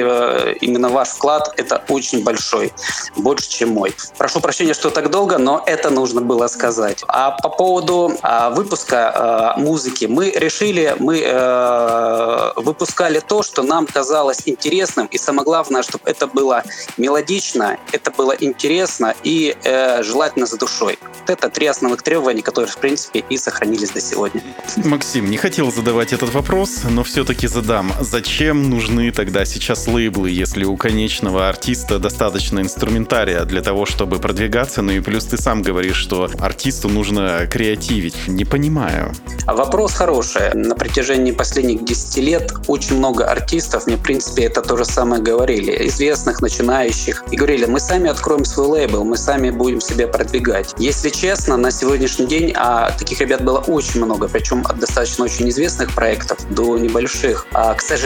именно 0.61 0.89
ваш 0.89 1.09
вклад 1.09 1.53
это 1.57 1.83
очень 1.89 2.23
большой, 2.23 2.71
больше, 3.15 3.49
чем 3.49 3.69
мой. 3.69 3.93
Прошу 4.17 4.39
прощения, 4.39 4.73
что 4.73 4.89
так 4.89 5.09
долго, 5.09 5.37
но 5.37 5.63
это 5.65 5.89
нужно 5.89 6.21
было 6.21 6.47
сказать. 6.47 7.03
А 7.07 7.31
по 7.31 7.49
поводу 7.49 8.13
а, 8.21 8.49
выпуска 8.49 9.11
а, 9.13 9.57
музыки, 9.57 10.05
мы 10.05 10.31
решили, 10.31 10.95
мы 10.99 11.21
э, 11.23 12.51
выпускали 12.55 13.19
то, 13.19 13.43
что 13.43 13.63
нам 13.63 13.85
казалось 13.85 14.41
интересным, 14.45 15.07
и 15.07 15.17
самое 15.17 15.45
главное, 15.45 15.83
чтобы 15.83 16.03
это 16.09 16.27
было 16.27 16.63
мелодично, 16.97 17.77
это 17.91 18.11
было 18.11 18.31
интересно 18.39 19.15
и 19.23 19.55
э, 19.63 20.03
желательно 20.03 20.45
за 20.45 20.57
душой. 20.57 20.99
Вот 21.21 21.29
это 21.29 21.49
три 21.49 21.67
основных 21.67 22.01
требования, 22.01 22.41
которые, 22.41 22.69
в 22.69 22.77
принципе, 22.77 23.23
и 23.29 23.37
сохранились 23.37 23.91
до 23.91 24.01
сегодня. 24.01 24.41
Максим, 24.77 25.29
не 25.29 25.37
хотел 25.37 25.71
задавать 25.71 26.13
этот 26.13 26.33
вопрос, 26.33 26.81
но 26.89 27.03
все-таки 27.03 27.47
задам. 27.47 27.93
Зачем 28.13 28.69
нужны 28.69 29.11
тогда 29.11 29.43
сейчас 29.43 29.87
лейблы, 29.87 30.29
если 30.29 30.65
у 30.65 30.77
конечного 30.77 31.49
артиста 31.49 31.97
достаточно 31.97 32.59
инструментария 32.59 33.43
для 33.43 33.63
того, 33.63 33.87
чтобы 33.87 34.19
продвигаться? 34.19 34.83
Ну 34.83 34.91
и 34.91 34.99
плюс 34.99 35.25
ты 35.25 35.39
сам 35.39 35.63
говоришь, 35.63 35.95
что 35.95 36.29
артисту 36.39 36.89
нужно 36.89 37.47
креативить. 37.47 38.13
Не 38.27 38.45
понимаю. 38.45 39.13
Вопрос 39.47 39.93
хороший. 39.93 40.53
На 40.53 40.75
протяжении 40.75 41.31
последних 41.31 41.85
10 41.85 42.17
лет 42.17 42.53
очень 42.67 42.97
много 42.99 43.25
артистов, 43.25 43.87
мне, 43.87 43.97
в 43.97 44.03
принципе, 44.03 44.43
это 44.43 44.61
то 44.61 44.77
же 44.77 44.85
самое 44.85 45.19
говорили, 45.19 45.87
известных, 45.87 46.39
начинающих, 46.39 47.23
и 47.31 47.35
говорили, 47.35 47.65
мы 47.65 47.79
сами 47.79 48.11
откроем 48.11 48.45
свой 48.45 48.67
лейбл, 48.67 49.03
мы 49.05 49.17
сами 49.17 49.49
будем 49.49 49.81
себя 49.81 50.07
продвигать. 50.07 50.75
Если 50.77 51.09
честно, 51.09 51.57
на 51.57 51.71
сегодняшний 51.71 52.27
день 52.27 52.53
а 52.55 52.91
таких 52.91 53.21
ребят 53.21 53.43
было 53.43 53.57
очень 53.57 54.05
много, 54.05 54.27
причем 54.27 54.63
от 54.69 54.77
достаточно 54.77 55.25
очень 55.25 55.49
известных 55.49 55.95
проектов 55.95 56.37
до 56.51 56.77
небольших. 56.77 57.47
А, 57.53 57.73
к 57.73 57.81
сожалению, 57.81 58.02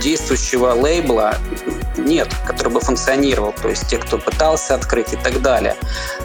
действующего 0.00 0.72
лейбла 0.72 1.38
нет, 1.98 2.28
который 2.46 2.72
бы 2.72 2.80
функционировал, 2.80 3.52
то 3.52 3.68
есть 3.68 3.88
те, 3.88 3.98
кто 3.98 4.18
пытался 4.18 4.74
открыть 4.74 5.12
и 5.12 5.16
так 5.16 5.40
далее. 5.42 5.76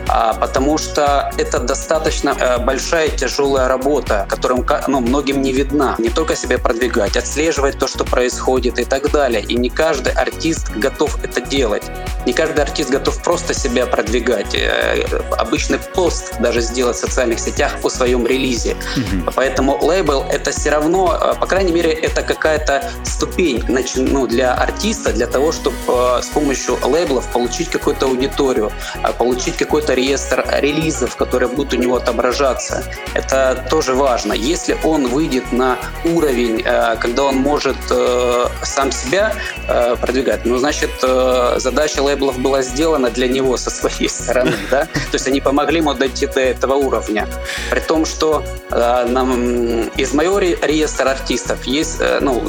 А, 0.08 0.34
потому 0.34 0.78
что 0.78 1.32
это 1.38 1.60
достаточно 1.60 2.36
а, 2.40 2.60
большая 2.60 3.10
тяжелая 3.10 3.68
работа, 3.68 4.26
которым 4.30 4.66
ну, 4.88 5.00
многим 5.00 5.42
не 5.42 5.52
видна. 5.54 5.96
Не 5.98 6.10
только 6.10 6.36
себя 6.36 6.58
продвигать, 6.58 7.18
отслеживать 7.18 7.78
то, 7.80 7.88
что 7.88 8.04
происходит 8.04 8.80
и 8.80 8.86
так 8.86 9.12
далее. 9.12 9.42
И 9.44 9.56
не 9.56 9.70
каждый 9.70 10.14
артист 10.14 10.72
готов 10.76 11.24
это 11.24 11.42
делать. 11.42 11.84
Не 12.26 12.34
каждый 12.34 12.62
артист 12.62 12.90
готов 12.90 13.22
просто 13.24 13.54
себя 13.54 13.86
продвигать. 13.86 14.54
Э, 14.56 15.06
обычный 15.38 15.80
пост 15.80 16.34
даже 16.40 16.62
сделать 16.62 16.98
в 16.98 17.00
социальных 17.00 17.40
сетях 17.40 17.74
о 17.84 17.90
своем 17.90 18.26
релизе. 18.28 18.76
Mm-hmm. 18.96 19.34
Поэтому 19.36 19.78
лейбл 19.82 20.26
это 20.30 20.52
все 20.52 20.70
равно, 20.70 21.18
э, 21.20 21.40
по 21.40 21.46
крайней 21.46 21.72
мере, 21.72 21.92
это 21.92 22.22
какая-то 22.22 22.84
ступень 23.04 23.64
ну, 23.96 24.28
для 24.28 24.54
артиста, 24.54 25.14
для 25.14 25.28
того, 25.28 25.52
чтобы 25.62 25.78
э, 25.88 26.22
с 26.22 26.28
помощью 26.28 26.78
лейблов 26.84 27.32
получить 27.32 27.70
какую-то 27.70 28.08
аудиторию, 28.08 28.72
получить 29.18 29.58
какой-то 29.58 29.94
реестр 29.94 30.44
релизов, 30.60 31.16
которые 31.16 31.50
будут 31.50 31.74
у 31.74 31.78
него 31.78 31.96
отображаться. 31.96 32.84
Это 33.14 33.66
тоже 33.70 33.94
важно. 33.94 34.34
Если 34.34 34.78
он 34.84 35.08
выйдет 35.08 35.52
на 35.52 35.78
уровень, 36.06 36.64
когда 37.00 37.24
он 37.24 37.36
может 37.36 37.78
сам 38.64 38.92
себя 38.92 39.34
продвигать, 40.00 40.46
ну, 40.46 40.58
значит, 40.58 40.90
задача 41.02 42.02
лейблов 42.02 42.40
была 42.40 42.62
сделана 42.62 43.10
для 43.10 43.28
него 43.28 43.58
со 43.58 43.70
своей 43.70 44.10
стороны, 44.10 44.54
да? 44.70 44.86
То 44.86 45.14
есть 45.14 45.28
они 45.28 45.42
помогли 45.42 45.78
ему 45.78 45.94
дойти 45.94 46.28
до 46.28 46.40
этого 46.40 46.74
уровня. 46.76 47.28
При 47.70 47.80
том, 47.80 48.06
что 48.06 48.44
э, 48.72 49.88
из 49.98 50.14
моего 50.14 50.40
реестра 50.40 51.12
артистов 51.12 51.64
есть, 51.66 51.98
э, 52.00 52.20
ну, 52.22 52.42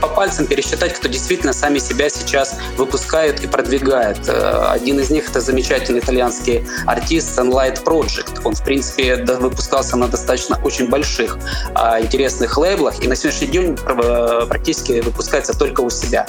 по 0.00 0.08
пальцам 0.08 0.46
пересчитать, 0.46 0.94
кто 0.94 1.08
действительно 1.08 1.52
сами 1.52 1.78
себя 1.78 2.08
сейчас 2.08 2.45
выпускают 2.76 3.40
и 3.40 3.46
продвигает. 3.46 4.28
Э, 4.28 4.70
один 4.70 4.98
из 5.00 5.10
них 5.10 5.28
это 5.30 5.40
замечательный 5.40 6.00
итальянский 6.00 6.64
артист 6.86 7.38
Sunlight 7.38 7.84
Project. 7.84 8.40
Он, 8.44 8.54
в 8.54 8.62
принципе, 8.62 9.16
выпускался 9.24 9.96
на 9.96 10.08
достаточно 10.08 10.58
очень 10.62 10.88
больших 10.88 11.38
э, 11.74 12.02
интересных 12.02 12.56
лейблах 12.58 13.02
и 13.02 13.08
на 13.08 13.16
сегодняшний 13.16 13.48
день 13.48 13.76
практически 13.76 15.00
выпускается 15.00 15.56
только 15.56 15.80
у 15.80 15.90
себя 15.90 16.26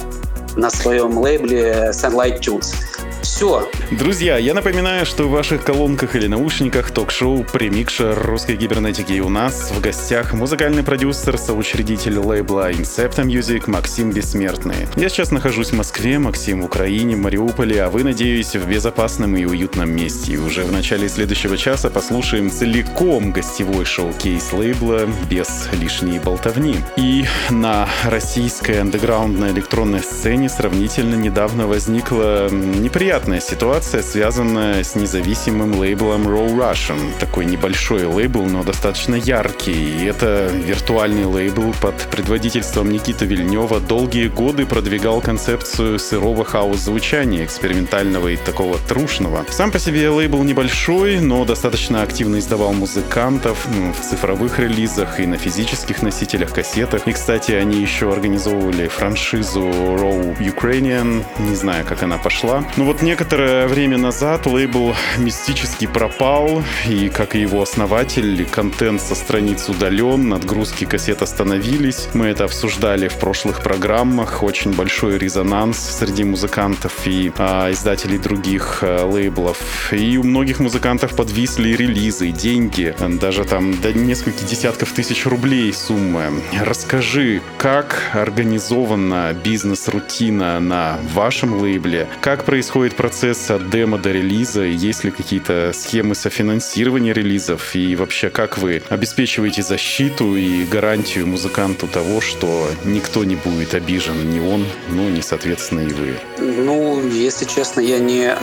на 0.55 0.69
своем 0.69 1.17
лейбле 1.17 1.91
Sunlight 1.93 2.39
Tunes. 2.39 2.73
Все. 3.21 3.69
Друзья, 3.91 4.37
я 4.37 4.53
напоминаю, 4.53 5.05
что 5.05 5.23
в 5.23 5.31
ваших 5.31 5.63
колонках 5.63 6.15
или 6.15 6.27
наушниках 6.27 6.91
ток-шоу 6.91 7.43
«Премикшер 7.43 8.17
русской 8.21 8.55
гибернетики» 8.55 9.13
и 9.13 9.19
у 9.21 9.29
нас 9.29 9.71
в 9.71 9.81
гостях 9.81 10.33
музыкальный 10.33 10.83
продюсер, 10.83 11.37
соучредитель 11.37 12.19
лейбла 12.19 12.71
Incepta 12.71 13.23
Music 13.23 13.63
Максим 13.67 14.11
Бессмертный. 14.11 14.87
Я 14.95 15.09
сейчас 15.09 15.31
нахожусь 15.31 15.69
в 15.69 15.75
Москве, 15.75 16.19
Максим 16.19 16.61
в 16.61 16.65
Украине, 16.65 17.15
в 17.15 17.19
Мариуполе, 17.19 17.83
а 17.83 17.89
вы, 17.89 18.03
надеюсь, 18.03 18.55
в 18.55 18.69
безопасном 18.69 19.35
и 19.35 19.45
уютном 19.45 19.89
месте. 19.89 20.33
И 20.33 20.37
уже 20.37 20.63
в 20.63 20.71
начале 20.71 21.09
следующего 21.09 21.57
часа 21.57 21.89
послушаем 21.89 22.51
целиком 22.51 23.31
гостевой 23.31 23.85
шоу-кейс 23.85 24.53
лейбла 24.53 25.07
без 25.29 25.69
лишней 25.73 26.19
болтовни. 26.19 26.75
И 26.97 27.25
на 27.49 27.87
российской 28.03 28.81
андеграундной 28.81 29.51
электронной 29.51 30.01
сцене 30.01 30.49
сравнительно 30.49 31.15
недавно 31.15 31.67
возникла 31.67 32.49
неприятная 32.49 33.06
неприятная 33.07 33.39
ситуация, 33.39 34.01
связанная 34.01 34.83
с 34.83 34.95
независимым 34.95 35.79
лейблом 35.79 36.27
Raw 36.27 36.53
Russian. 36.57 36.99
Такой 37.21 37.45
небольшой 37.45 38.03
лейбл, 38.03 38.43
но 38.43 38.63
достаточно 38.63 39.15
яркий. 39.15 39.71
И 39.71 40.05
это 40.05 40.49
виртуальный 40.53 41.23
лейбл 41.23 41.73
под 41.81 41.95
предводительством 42.11 42.91
Никиты 42.91 43.23
Вильнева 43.23 43.79
долгие 43.79 44.27
годы 44.27 44.65
продвигал 44.65 45.21
концепцию 45.21 45.99
сырого 45.99 46.43
хаос-звучания, 46.43 47.45
экспериментального 47.45 48.27
и 48.27 48.35
такого 48.35 48.77
трушного. 48.77 49.45
Сам 49.51 49.71
по 49.71 49.79
себе 49.79 50.09
лейбл 50.09 50.43
небольшой, 50.43 51.21
но 51.21 51.45
достаточно 51.45 52.01
активно 52.01 52.39
издавал 52.39 52.73
музыкантов 52.73 53.67
ну, 53.73 53.93
в 53.93 54.01
цифровых 54.01 54.59
релизах 54.59 55.21
и 55.21 55.25
на 55.25 55.37
физических 55.37 56.01
носителях, 56.01 56.53
кассетах. 56.53 57.07
И, 57.07 57.13
кстати, 57.13 57.53
они 57.53 57.79
еще 57.79 58.11
организовывали 58.11 58.89
франшизу 58.89 59.61
Raw 59.61 60.37
Ukrainian. 60.39 61.23
Не 61.39 61.55
знаю, 61.55 61.85
как 61.85 62.03
она 62.03 62.17
пошла. 62.17 62.65
Но 62.75 62.83
вот 62.83 62.96
некоторое 63.01 63.67
время 63.67 63.97
назад 63.97 64.45
лейбл 64.47 64.95
мистически 65.17 65.87
пропал, 65.87 66.63
и, 66.87 67.09
как 67.09 67.35
и 67.35 67.41
его 67.41 67.61
основатель, 67.61 68.45
контент 68.45 69.01
со 69.01 69.13
страниц 69.13 69.69
удален, 69.69 70.29
надгрузки 70.29 70.85
кассет 70.85 71.21
остановились. 71.21 72.07
Мы 72.13 72.27
это 72.27 72.45
обсуждали 72.45 73.07
в 73.07 73.15
прошлых 73.19 73.61
программах. 73.61 74.41
Очень 74.41 74.73
большой 74.73 75.17
резонанс 75.17 75.77
среди 75.77 76.23
музыкантов 76.23 77.05
и 77.05 77.31
а, 77.37 77.71
издателей 77.71 78.17
других 78.17 78.79
а, 78.81 79.05
лейблов. 79.05 79.93
И 79.93 80.17
у 80.17 80.23
многих 80.23 80.59
музыкантов 80.59 81.15
подвисли 81.15 81.75
релизы, 81.75 82.31
деньги, 82.31 82.95
даже 83.19 83.43
там 83.43 83.79
до 83.79 83.93
нескольких 83.93 84.45
десятков 84.45 84.91
тысяч 84.91 85.25
рублей 85.25 85.71
суммы. 85.73 86.41
Расскажи, 86.59 87.41
как 87.57 88.01
организована 88.13 89.35
бизнес-рутина 89.43 90.59
на 90.59 90.99
вашем 91.13 91.61
лейбле, 91.61 92.07
как 92.21 92.43
происходит 92.43 92.86
процесс 92.95 93.49
от 93.49 93.69
демо 93.69 93.97
до 93.97 94.11
релиза? 94.11 94.63
Есть 94.63 95.03
ли 95.03 95.11
какие-то 95.11 95.71
схемы 95.73 96.15
софинансирования 96.15 97.13
релизов? 97.13 97.75
И 97.75 97.95
вообще, 97.95 98.29
как 98.29 98.57
вы 98.57 98.83
обеспечиваете 98.89 99.63
защиту 99.63 100.35
и 100.35 100.65
гарантию 100.65 101.27
музыканту 101.27 101.87
того, 101.87 102.21
что 102.21 102.69
никто 102.83 103.23
не 103.23 103.35
будет 103.35 103.73
обижен, 103.73 104.29
ни 104.29 104.39
он, 104.39 104.65
ну, 104.89 105.09
не, 105.09 105.21
соответственно, 105.21 105.81
и 105.81 105.93
вы? 105.93 106.15
Ну, 106.39 107.07
если 107.07 107.45
честно, 107.45 107.79
я 107.79 107.99
не 107.99 108.35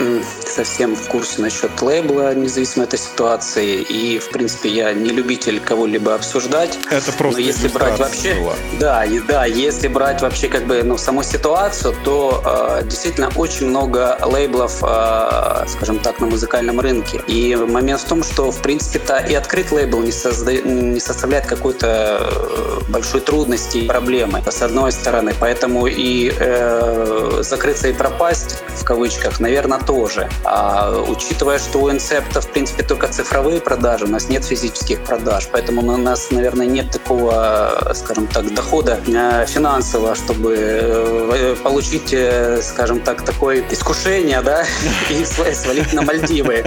совсем 0.47 0.95
в 0.95 1.07
курсе 1.07 1.41
насчет 1.41 1.81
лейбла, 1.81 2.33
независимо 2.33 2.83
от 2.83 2.95
этой 2.95 2.99
ситуации. 2.99 3.81
И, 3.81 4.19
в 4.19 4.29
принципе, 4.29 4.69
я 4.69 4.93
не 4.93 5.09
любитель 5.09 5.59
кого-либо 5.59 6.15
обсуждать. 6.15 6.77
Это 6.89 7.11
просто 7.11 7.41
Но 7.41 7.47
если 7.47 7.67
брать 7.67 7.99
вообще... 7.99 8.35
Была. 8.35 8.55
Да, 8.79 9.05
и, 9.05 9.19
да, 9.19 9.45
если 9.45 9.87
брать 9.87 10.21
вообще 10.21 10.47
как 10.47 10.65
бы 10.65 10.83
ну, 10.83 10.97
саму 10.97 11.23
ситуацию, 11.23 11.95
то 12.03 12.79
э, 12.81 12.85
действительно 12.85 13.31
очень 13.35 13.67
много 13.67 14.17
лейблов 14.35 14.83
э, 14.83 15.45
скажем 15.67 15.99
так, 15.99 16.19
на 16.19 16.27
музыкальном 16.27 16.79
рынке. 16.79 17.21
И 17.27 17.55
момент 17.55 18.01
в 18.01 18.05
том, 18.05 18.23
что, 18.23 18.51
в 18.51 18.61
принципе-то, 18.61 19.17
и 19.17 19.33
открыть 19.33 19.71
лейбл 19.71 20.01
не, 20.01 20.11
созда... 20.11 20.53
не 20.53 20.99
составляет 20.99 21.45
какой-то 21.45 22.19
э, 22.19 22.91
большой 22.91 23.21
трудности 23.21 23.77
и 23.79 23.87
проблемы, 23.87 24.41
с 24.47 24.61
одной 24.61 24.91
стороны. 24.91 25.33
Поэтому 25.39 25.87
и 25.87 26.33
э, 26.37 27.41
закрыться 27.41 27.87
и 27.87 27.93
пропасть, 27.93 28.63
в 28.75 28.83
кавычках, 28.83 29.39
наверное, 29.39 29.79
тоже. 29.79 30.29
А 30.43 30.91
учитывая, 31.07 31.59
что 31.59 31.79
у 31.79 31.91
Инсепта, 31.91 32.41
в 32.41 32.47
принципе, 32.49 32.83
только 32.83 33.07
цифровые 33.07 33.59
продажи, 33.59 34.05
у 34.05 34.09
нас 34.09 34.29
нет 34.29 34.45
физических 34.45 35.03
продаж, 35.03 35.47
поэтому 35.51 35.81
у 35.93 35.97
нас, 35.97 36.31
наверное, 36.31 36.65
нет 36.65 36.91
такого, 36.91 37.91
скажем 37.95 38.27
так, 38.27 38.53
дохода 38.53 38.99
э, 39.07 39.45
финансового, 39.47 40.15
чтобы 40.15 40.55
э, 40.57 41.55
получить, 41.63 42.15
скажем 42.63 42.99
так, 42.99 43.21
такое 43.23 43.63
искушение, 43.71 44.24
да, 44.41 44.65
и 45.09 45.23
свалить 45.25 45.93
на 45.93 46.01
Мальдивы. 46.01 46.63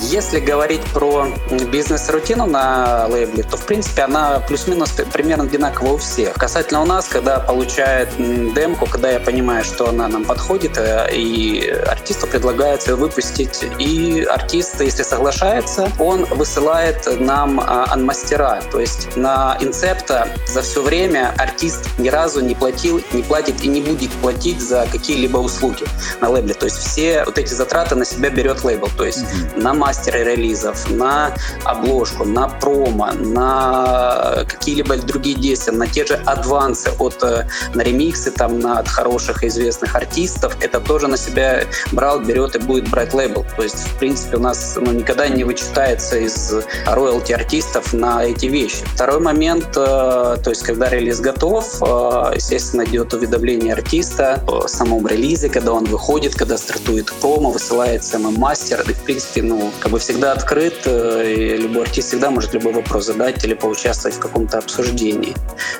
Если 0.00 0.40
говорить 0.40 0.82
про 0.92 1.28
бизнес-рутину 1.70 2.46
на 2.46 3.06
лейбле, 3.06 3.42
то, 3.42 3.56
в 3.56 3.66
принципе, 3.66 4.02
она 4.02 4.40
плюс-минус 4.40 4.92
примерно 5.12 5.44
одинакова 5.44 5.92
у 5.92 5.96
всех. 5.98 6.34
Касательно 6.34 6.82
у 6.82 6.86
нас, 6.86 7.06
когда 7.08 7.38
получает 7.38 8.08
демку, 8.16 8.86
когда 8.86 9.10
я 9.10 9.20
понимаю, 9.20 9.64
что 9.64 9.88
она 9.88 10.08
нам 10.08 10.24
подходит, 10.24 10.78
и 11.12 11.68
артисту 11.86 12.26
предлагается 12.26 12.96
выпустить, 12.96 13.64
и 13.78 14.26
артист, 14.28 14.80
если 14.80 15.02
соглашается, 15.02 15.90
он 15.98 16.24
высылает 16.24 17.08
нам 17.20 17.60
анмастера, 17.60 18.62
то 18.72 18.80
есть 18.80 19.16
на 19.16 19.56
инцепта 19.60 20.28
за 20.46 20.62
все 20.62 20.82
время 20.82 21.34
артист 21.38 21.88
ни 21.98 22.08
разу 22.08 22.40
не 22.40 22.54
платил, 22.54 23.02
не 23.12 23.22
платит 23.22 23.62
и 23.62 23.68
не 23.68 23.80
будет 23.80 24.10
платить 24.12 24.60
за 24.60 24.86
какие-либо 24.90 25.38
услуги 25.38 25.84
на 26.20 26.30
лейбле. 26.30 26.54
То 26.54 26.66
есть 26.70 26.82
все 26.86 27.24
вот 27.24 27.38
эти 27.38 27.52
затраты 27.52 27.94
на 27.94 28.04
себя 28.04 28.30
берет 28.30 28.64
лейбл. 28.64 28.88
То 28.96 29.04
есть 29.04 29.18
mm-hmm. 29.18 29.60
на 29.60 29.74
мастеры 29.74 30.24
релизов, 30.24 30.90
на 30.90 31.34
обложку, 31.64 32.24
на 32.24 32.48
промо, 32.48 33.10
на 33.12 34.44
какие-либо 34.48 34.96
другие 34.96 35.36
действия, 35.36 35.72
на 35.72 35.86
те 35.86 36.06
же 36.06 36.14
адвансы 36.14 36.90
от 36.98 37.22
э, 37.22 37.46
на 37.74 37.82
ремиксы 37.82 38.30
там 38.30 38.58
на 38.58 38.78
от 38.78 38.88
хороших 38.88 39.44
известных 39.44 39.94
артистов, 39.94 40.56
это 40.60 40.80
тоже 40.80 41.08
на 41.08 41.16
себя 41.16 41.64
брал, 41.92 42.20
берет 42.20 42.56
и 42.56 42.58
будет 42.58 42.88
брать 42.88 43.14
лейбл. 43.14 43.44
То 43.56 43.62
есть, 43.62 43.76
в 43.76 43.94
принципе, 43.98 44.36
у 44.36 44.40
нас 44.40 44.76
ну, 44.80 44.92
никогда 44.92 45.28
не 45.28 45.44
вычитается 45.44 46.18
из 46.18 46.54
роялти 46.86 47.32
артистов 47.32 47.92
на 47.92 48.24
эти 48.24 48.46
вещи. 48.46 48.84
Второй 48.94 49.20
момент, 49.20 49.68
э, 49.76 50.36
то 50.42 50.50
есть, 50.50 50.62
когда 50.62 50.88
релиз 50.88 51.20
готов, 51.20 51.82
э, 51.82 52.32
естественно, 52.36 52.84
идет 52.84 53.12
уведомление 53.14 53.74
артиста 53.74 54.42
о 54.46 54.68
самом 54.68 55.06
релизе, 55.06 55.48
когда 55.48 55.72
он 55.72 55.84
выходит, 55.84 56.34
когда 56.34 56.56
стартует 56.60 57.12
промо, 57.20 57.50
высылается 57.50 58.18
ММ-мастер. 58.18 58.84
И, 58.88 58.92
в 58.92 59.00
принципе, 59.00 59.42
ну, 59.42 59.72
как 59.80 59.92
бы 59.92 59.98
всегда 59.98 60.32
открыт, 60.32 60.74
э, 60.84 61.32
и 61.32 61.56
любой 61.56 61.82
артист 61.84 62.08
всегда 62.08 62.30
может 62.30 62.54
любой 62.54 62.72
вопрос 62.72 63.06
задать 63.06 63.44
или 63.44 63.54
поучаствовать 63.54 64.16
в 64.16 64.20
каком-то 64.20 64.58
обсуждении. 64.58 65.34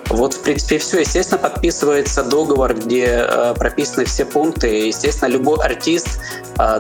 Вот, 0.09 0.35
в 0.35 0.41
принципе, 0.41 0.78
все. 0.78 1.01
Естественно, 1.01 1.39
подписывается 1.39 2.22
договор, 2.24 2.74
где 2.74 3.26
прописаны 3.57 4.05
все 4.05 4.24
пункты. 4.24 4.87
Естественно, 4.87 5.28
любой 5.28 5.59
артист 5.64 6.20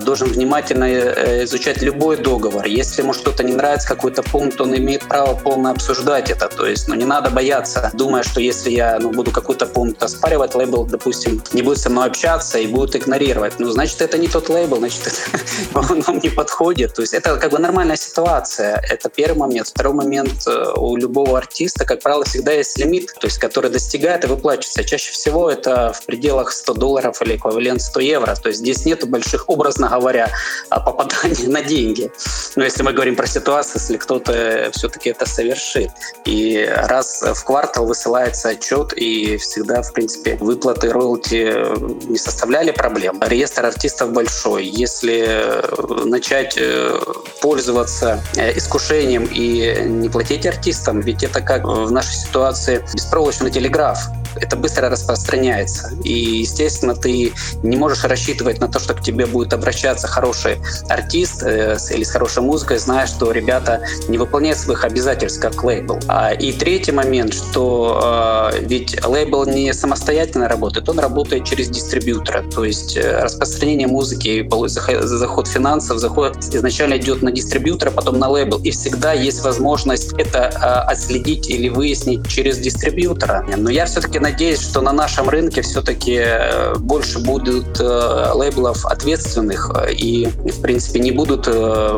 должен 0.02 0.28
внимательно 0.28 1.44
изучать 1.44 1.82
любой 1.82 2.16
договор. 2.16 2.66
Если 2.66 3.02
ему 3.02 3.12
что-то 3.12 3.42
не 3.44 3.52
нравится, 3.52 3.88
какой-то 3.88 4.22
пункт, 4.22 4.60
он 4.60 4.76
имеет 4.76 5.06
право 5.08 5.34
полно 5.34 5.70
обсуждать 5.70 6.30
это. 6.30 6.48
То 6.48 6.66
есть, 6.66 6.88
ну, 6.88 6.94
не 6.94 7.04
надо 7.04 7.30
бояться, 7.30 7.90
думая, 7.94 8.22
что 8.22 8.40
если 8.40 8.70
я 8.70 8.98
ну, 9.00 9.10
буду 9.10 9.30
какой-то 9.30 9.66
пункт 9.66 10.02
оспаривать, 10.02 10.54
лейбл, 10.54 10.84
допустим, 10.84 11.42
не 11.52 11.62
будет 11.62 11.78
со 11.78 11.90
мной 11.90 12.06
общаться 12.06 12.58
и 12.58 12.66
будет 12.66 12.96
игнорировать. 12.96 13.54
Ну, 13.58 13.70
значит, 13.70 13.89
это 13.98 14.18
не 14.18 14.28
тот 14.28 14.48
лейбл, 14.48 14.76
значит, 14.76 15.06
это 15.06 15.78
он 15.92 16.04
нам 16.06 16.18
не 16.18 16.28
подходит. 16.28 16.94
То 16.94 17.02
есть 17.02 17.14
это 17.14 17.36
как 17.36 17.50
бы 17.50 17.58
нормальная 17.58 17.96
ситуация. 17.96 18.82
Это 18.88 19.08
первый 19.08 19.38
момент. 19.38 19.68
Второй 19.68 19.94
момент 19.94 20.46
э, 20.46 20.72
у 20.76 20.96
любого 20.96 21.38
артиста, 21.38 21.84
как 21.84 22.00
правило, 22.02 22.24
всегда 22.24 22.52
есть 22.52 22.78
лимит, 22.78 23.14
то 23.20 23.26
есть 23.26 23.38
который 23.38 23.70
достигает 23.70 24.24
и 24.24 24.28
выплачивается. 24.28 24.84
Чаще 24.84 25.12
всего 25.12 25.50
это 25.50 25.92
в 25.92 26.04
пределах 26.06 26.52
100 26.52 26.74
долларов 26.74 27.22
или 27.22 27.36
эквивалент 27.36 27.82
100 27.82 28.00
евро. 28.00 28.34
То 28.34 28.48
есть 28.48 28.60
здесь 28.60 28.84
нету 28.84 29.06
больших, 29.06 29.48
образно 29.48 29.88
говоря, 29.88 30.30
попаданий 30.68 31.46
на 31.46 31.62
деньги. 31.62 32.10
Но 32.56 32.64
если 32.64 32.82
мы 32.82 32.92
говорим 32.92 33.16
про 33.16 33.26
ситуацию, 33.26 33.80
если 33.80 33.96
кто-то 33.96 34.70
все-таки 34.72 35.10
это 35.10 35.26
совершит. 35.26 35.90
И 36.24 36.68
раз 36.74 37.22
в 37.22 37.44
квартал 37.44 37.86
высылается 37.86 38.50
отчет, 38.50 38.92
и 38.94 39.36
всегда, 39.36 39.82
в 39.82 39.92
принципе, 39.92 40.36
выплаты 40.36 40.90
роялти 40.90 42.08
не 42.08 42.18
составляли 42.18 42.70
проблем. 42.70 43.20
Реестр 43.26 43.64
артистов 43.70 44.12
большой. 44.12 44.66
Если 44.66 46.06
начать 46.06 46.56
э, 46.58 47.00
пользоваться 47.40 48.22
э, 48.36 48.56
искушением 48.56 49.24
и 49.24 49.82
не 49.86 50.08
платить 50.08 50.46
артистам, 50.46 51.00
ведь 51.00 51.22
это 51.22 51.40
как 51.40 51.64
в 51.64 51.90
нашей 51.90 52.14
ситуации 52.14 52.84
беспроволочный 52.94 53.50
телеграф 53.50 53.98
это 54.36 54.56
быстро 54.56 54.88
распространяется. 54.88 55.92
И, 56.04 56.12
естественно, 56.38 56.94
ты 56.94 57.32
не 57.62 57.76
можешь 57.76 58.04
рассчитывать 58.04 58.60
на 58.60 58.68
то, 58.68 58.78
что 58.78 58.94
к 58.94 59.02
тебе 59.02 59.26
будет 59.26 59.52
обращаться 59.52 60.06
хороший 60.06 60.58
артист 60.88 61.42
э, 61.42 61.76
или 61.90 62.04
с 62.04 62.10
хорошей 62.10 62.42
музыкой, 62.42 62.78
зная, 62.78 63.06
что 63.06 63.32
ребята 63.32 63.82
не 64.08 64.18
выполняют 64.18 64.58
своих 64.58 64.84
обязательств 64.84 65.40
как 65.40 65.62
лейбл. 65.64 65.98
А, 66.08 66.32
и 66.32 66.52
третий 66.52 66.92
момент, 66.92 67.34
что 67.34 68.50
э, 68.54 68.60
ведь 68.60 69.04
лейбл 69.04 69.44
не 69.46 69.72
самостоятельно 69.72 70.48
работает, 70.48 70.88
он 70.88 70.98
работает 70.98 71.44
через 71.44 71.68
дистрибьютора. 71.68 72.42
То 72.42 72.64
есть 72.64 72.96
э, 72.96 73.22
распространение 73.22 73.88
музыки, 73.88 74.48
заход 74.66 75.48
финансов, 75.48 75.98
заход 75.98 76.36
изначально 76.38 76.98
идет 76.98 77.22
на 77.22 77.32
дистрибьютора, 77.32 77.90
потом 77.90 78.18
на 78.18 78.28
лейбл. 78.28 78.58
И 78.58 78.70
всегда 78.70 79.12
есть 79.12 79.42
возможность 79.42 80.12
это 80.14 80.38
э, 80.38 80.90
отследить 80.90 81.48
или 81.48 81.68
выяснить 81.68 82.28
через 82.28 82.58
дистрибьютора. 82.58 83.44
Но 83.56 83.70
я 83.70 83.86
все-таки 83.86 84.19
надеюсь, 84.20 84.60
что 84.60 84.80
на 84.80 84.92
нашем 84.92 85.28
рынке 85.28 85.62
все-таки 85.62 86.18
э, 86.20 86.74
больше 86.78 87.18
будут 87.18 87.80
э, 87.80 88.32
лейблов 88.34 88.84
ответственных 88.86 89.70
э, 89.74 89.92
и, 89.92 90.26
в 90.26 90.60
принципе, 90.60 91.00
не 91.00 91.10
будут 91.10 91.48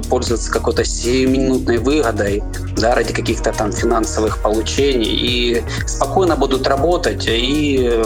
пользоваться 0.08 0.50
какой-то 0.50 0.84
сиюминутной 0.84 1.78
выгодой 1.78 2.42
да, 2.76 2.94
ради 2.94 3.12
каких-то 3.12 3.52
там 3.52 3.72
финансовых 3.72 4.42
получений 4.42 5.08
и 5.08 5.62
спокойно 5.86 6.36
будут 6.36 6.66
работать 6.66 7.24
и 7.26 8.02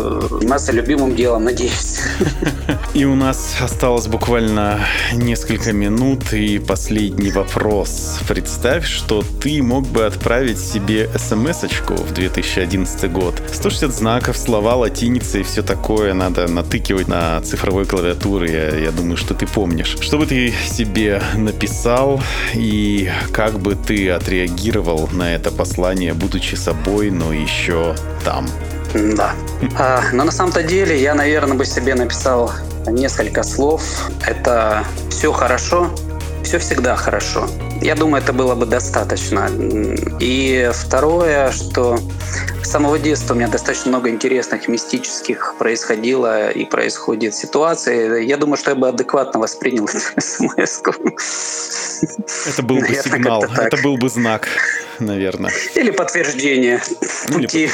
заниматься 0.57 0.73
любимым 0.73 1.15
делом, 1.15 1.45
надеюсь. 1.45 2.01
И 2.95 3.05
у 3.05 3.15
нас 3.15 3.57
осталось 3.61 4.07
буквально 4.07 4.81
несколько 5.13 5.73
минут 5.73 6.33
и 6.33 6.59
последний 6.59 7.31
вопрос. 7.31 8.19
Представь, 8.27 8.87
что 8.87 9.23
ты 9.43 9.63
мог 9.63 9.87
бы 9.87 10.07
отправить 10.07 10.59
себе 10.59 11.11
смс-очку 11.15 11.95
в 11.95 12.15
2011 12.15 13.13
год. 13.13 13.35
160 13.53 13.95
знаков, 13.95 14.06
слова, 14.37 14.77
латиница 14.77 15.39
и 15.39 15.43
все 15.43 15.63
такое 15.63 16.15
надо 16.15 16.47
натыкивать 16.47 17.09
на 17.09 17.41
цифровой 17.41 17.85
клавиатуре. 17.85 18.53
Я, 18.53 18.79
я 18.79 18.91
думаю, 18.93 19.17
что 19.17 19.35
ты 19.35 19.47
помнишь. 19.47 19.97
Что 20.01 20.19
бы 20.19 20.27
ты 20.27 20.55
себе 20.69 21.21
написал 21.35 22.21
и 22.55 23.11
как 23.33 23.59
бы 23.59 23.75
ты 23.75 24.11
отреагировал 24.11 25.09
на 25.13 25.35
это 25.35 25.51
послание, 25.51 26.15
будучи 26.15 26.55
собой, 26.55 27.11
но 27.11 27.33
еще 27.33 27.97
там? 28.25 28.47
Да. 28.95 29.35
А, 29.77 30.03
но 30.13 30.25
на 30.25 30.33
самом-то 30.33 30.63
деле 30.63 31.01
я, 31.01 31.15
наверное, 31.15 31.57
бы 31.57 31.67
себе 31.67 31.95
написал 31.95 32.53
несколько 32.87 33.43
слов. 33.43 33.83
Это 34.25 34.85
все 35.11 35.33
хорошо, 35.33 35.91
все 36.47 36.61
всегда 36.61 36.95
хорошо. 36.95 37.49
Я 37.83 37.97
думаю, 37.97 38.23
это 38.23 38.33
было 38.33 38.55
бы 38.55 38.67
достаточно. 38.67 39.51
И 40.21 40.71
второе, 40.73 41.51
что 41.51 41.99
с 42.63 42.71
самого 42.71 43.01
детства 43.01 43.35
у 43.35 43.37
меня 43.37 43.49
достаточно 43.49 43.91
много 43.91 44.11
интересных, 44.11 44.69
мистических 44.69 45.57
происходило 45.59 46.51
и 46.51 46.65
происходит 46.65 47.35
ситуаций. 47.35 48.25
Я 48.25 48.37
думаю, 48.37 48.59
что 48.59 48.71
я 48.71 48.77
бы 48.77 48.89
адекватно 48.89 49.41
воспринял 49.41 49.87
эту 49.89 49.99
смс 50.21 50.83
Это 52.47 52.63
был 52.63 52.77
бы 52.77 52.95
сигнал, 52.95 53.43
это 53.43 53.77
был 53.83 53.97
бы 53.97 54.09
знак 54.09 54.49
наверное. 55.01 55.51
Или 55.75 55.91
подтверждение 55.91 56.81
пути. 57.33 57.69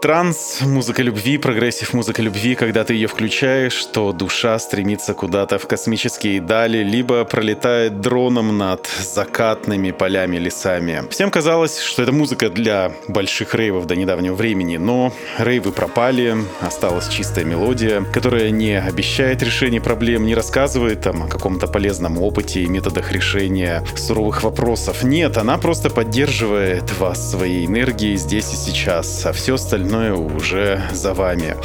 Транс, 0.00 0.60
музыка 0.62 1.02
любви, 1.02 1.38
прогрессив 1.38 1.92
музыка 1.92 2.22
любви, 2.22 2.54
когда 2.54 2.84
ты 2.84 2.94
ее 2.94 3.08
включаешь, 3.08 3.84
то 3.86 4.12
душа 4.12 4.58
стремится 4.58 5.14
куда-то 5.14 5.58
в 5.58 5.66
космические 5.66 6.40
дали, 6.40 6.82
либо 6.82 7.24
пролетает 7.24 8.00
дроном 8.00 8.56
над 8.58 8.86
закатными 8.86 9.90
полями, 9.90 10.36
лесами. 10.36 11.02
Всем 11.10 11.30
казалось, 11.30 11.80
что 11.80 12.02
это 12.02 12.12
музыка 12.12 12.50
для 12.50 12.92
больших 13.08 13.54
рейвов 13.54 13.86
до 13.86 13.96
недавнего 13.96 14.34
времени, 14.34 14.76
но 14.76 15.12
рейвы 15.38 15.72
пропали, 15.72 16.36
осталась 16.60 17.08
чистая 17.08 17.44
мелодия, 17.44 18.02
которая 18.12 18.50
не 18.50 18.78
обещает 18.80 19.42
решения 19.42 19.80
проблем, 19.80 20.26
не 20.26 20.34
рассказывает 20.34 21.02
там 21.02 21.24
о 21.24 21.28
каком-то 21.28 21.66
полезном 21.66 22.18
опыте 22.18 22.60
и 22.60 22.66
методах 22.66 23.12
решения 23.12 23.84
суровых 23.96 24.42
вопросов. 24.42 25.02
Нет, 25.02 25.36
она 25.36 25.58
просто 25.58 25.90
по 25.90 26.03
поддерживает 26.04 26.98
вас 26.98 27.30
своей 27.30 27.64
энергией 27.64 28.16
здесь 28.16 28.52
и 28.52 28.56
сейчас, 28.56 29.24
а 29.24 29.32
все 29.32 29.54
остальное 29.54 30.12
уже 30.12 30.82
за 30.92 31.14
вами. 31.14 31.56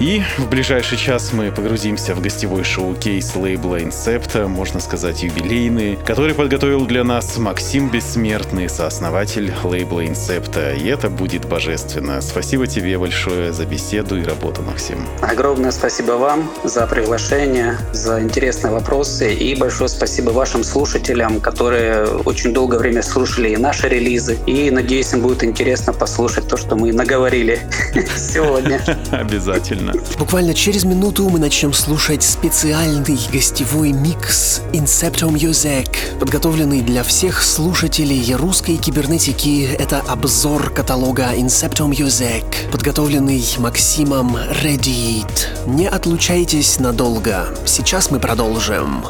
И 0.00 0.20
в 0.36 0.48
ближайший 0.48 0.98
час 0.98 1.32
мы 1.32 1.52
погрузимся 1.52 2.14
в 2.14 2.20
гостевой 2.20 2.64
шоу-кейс 2.64 3.36
лейбла 3.36 3.80
Incepta, 3.80 4.48
можно 4.48 4.80
сказать 4.80 5.22
юбилейный, 5.22 5.96
который 6.04 6.34
подготовил 6.34 6.86
для 6.86 7.04
нас 7.04 7.38
Максим 7.38 7.88
Бессмертный, 7.88 8.68
сооснователь 8.68 9.54
лейбла 9.62 10.00
Incepta. 10.04 10.76
И 10.76 10.88
это 10.88 11.08
будет 11.08 11.44
божественно. 11.44 12.20
Спасибо 12.20 12.66
тебе 12.66 12.98
большое 12.98 13.52
за 13.52 13.64
беседу 13.64 14.16
и 14.20 14.24
работу, 14.24 14.62
Максим. 14.62 15.06
Огромное 15.20 15.70
спасибо 15.70 16.12
вам 16.12 16.50
за 16.64 16.84
приглашение, 16.88 17.78
за 17.92 18.20
интересные 18.20 18.72
вопросы 18.72 19.32
и 19.32 19.54
большое 19.54 19.88
спасибо 19.88 20.30
вашим 20.30 20.64
слушателям, 20.64 21.40
которые 21.40 22.06
очень 22.06 22.52
долгое 22.52 22.78
время 22.78 23.02
слушали 23.02 23.50
и 23.50 23.56
наши 23.56 23.83
релизы. 23.88 24.38
И 24.46 24.70
надеюсь, 24.70 25.12
им 25.12 25.20
будет 25.20 25.44
интересно 25.44 25.92
послушать 25.92 26.48
то, 26.48 26.56
что 26.56 26.76
мы 26.76 26.92
наговорили 26.92 27.60
сегодня. 28.16 28.82
Обязательно. 29.12 29.92
Буквально 30.18 30.54
через 30.54 30.84
минуту 30.84 31.28
мы 31.28 31.38
начнем 31.38 31.72
слушать 31.72 32.22
специальный 32.22 33.18
гостевой 33.32 33.92
микс 33.92 34.62
Incepto 34.72 35.28
Music, 35.28 36.18
подготовленный 36.18 36.80
для 36.80 37.02
всех 37.02 37.42
слушателей 37.42 38.34
русской 38.34 38.76
кибернетики. 38.76 39.68
Это 39.78 40.00
обзор 40.00 40.70
каталога 40.72 41.34
Incepto 41.34 41.88
Music, 41.88 42.44
подготовленный 42.70 43.44
Максимом 43.58 44.36
Редит. 44.62 45.50
Не 45.66 45.88
отлучайтесь 45.88 46.78
надолго. 46.78 47.48
Сейчас 47.66 48.10
мы 48.10 48.18
продолжим. 48.18 49.04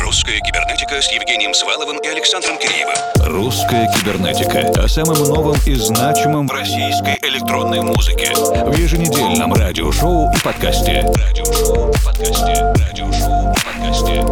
Русская 0.00 0.38
кибернетика 0.40 1.00
с 1.00 1.10
Евгением 1.12 1.54
Сваловым 1.54 1.98
и 1.98 2.06
Александром 2.08 2.58
Киреевым. 2.58 2.94
Русская 3.26 3.86
кибернетика 3.94 4.15
о 4.24 4.88
самом 4.88 5.18
новом 5.24 5.56
и 5.66 5.74
значимом 5.74 6.48
в 6.48 6.50
российской 6.50 7.18
электронной 7.22 7.82
музыке. 7.82 8.32
В 8.34 8.74
еженедельном 8.78 9.52
радиошоу 9.52 10.32
и 10.32 10.40
подкасте. 10.42 11.02
Радиошоу 11.14 11.90
и 11.90 11.94
подкасте. 12.02 12.72
Радиошоу 12.88 13.52
и 13.52 13.56
подкасте. 13.62 14.24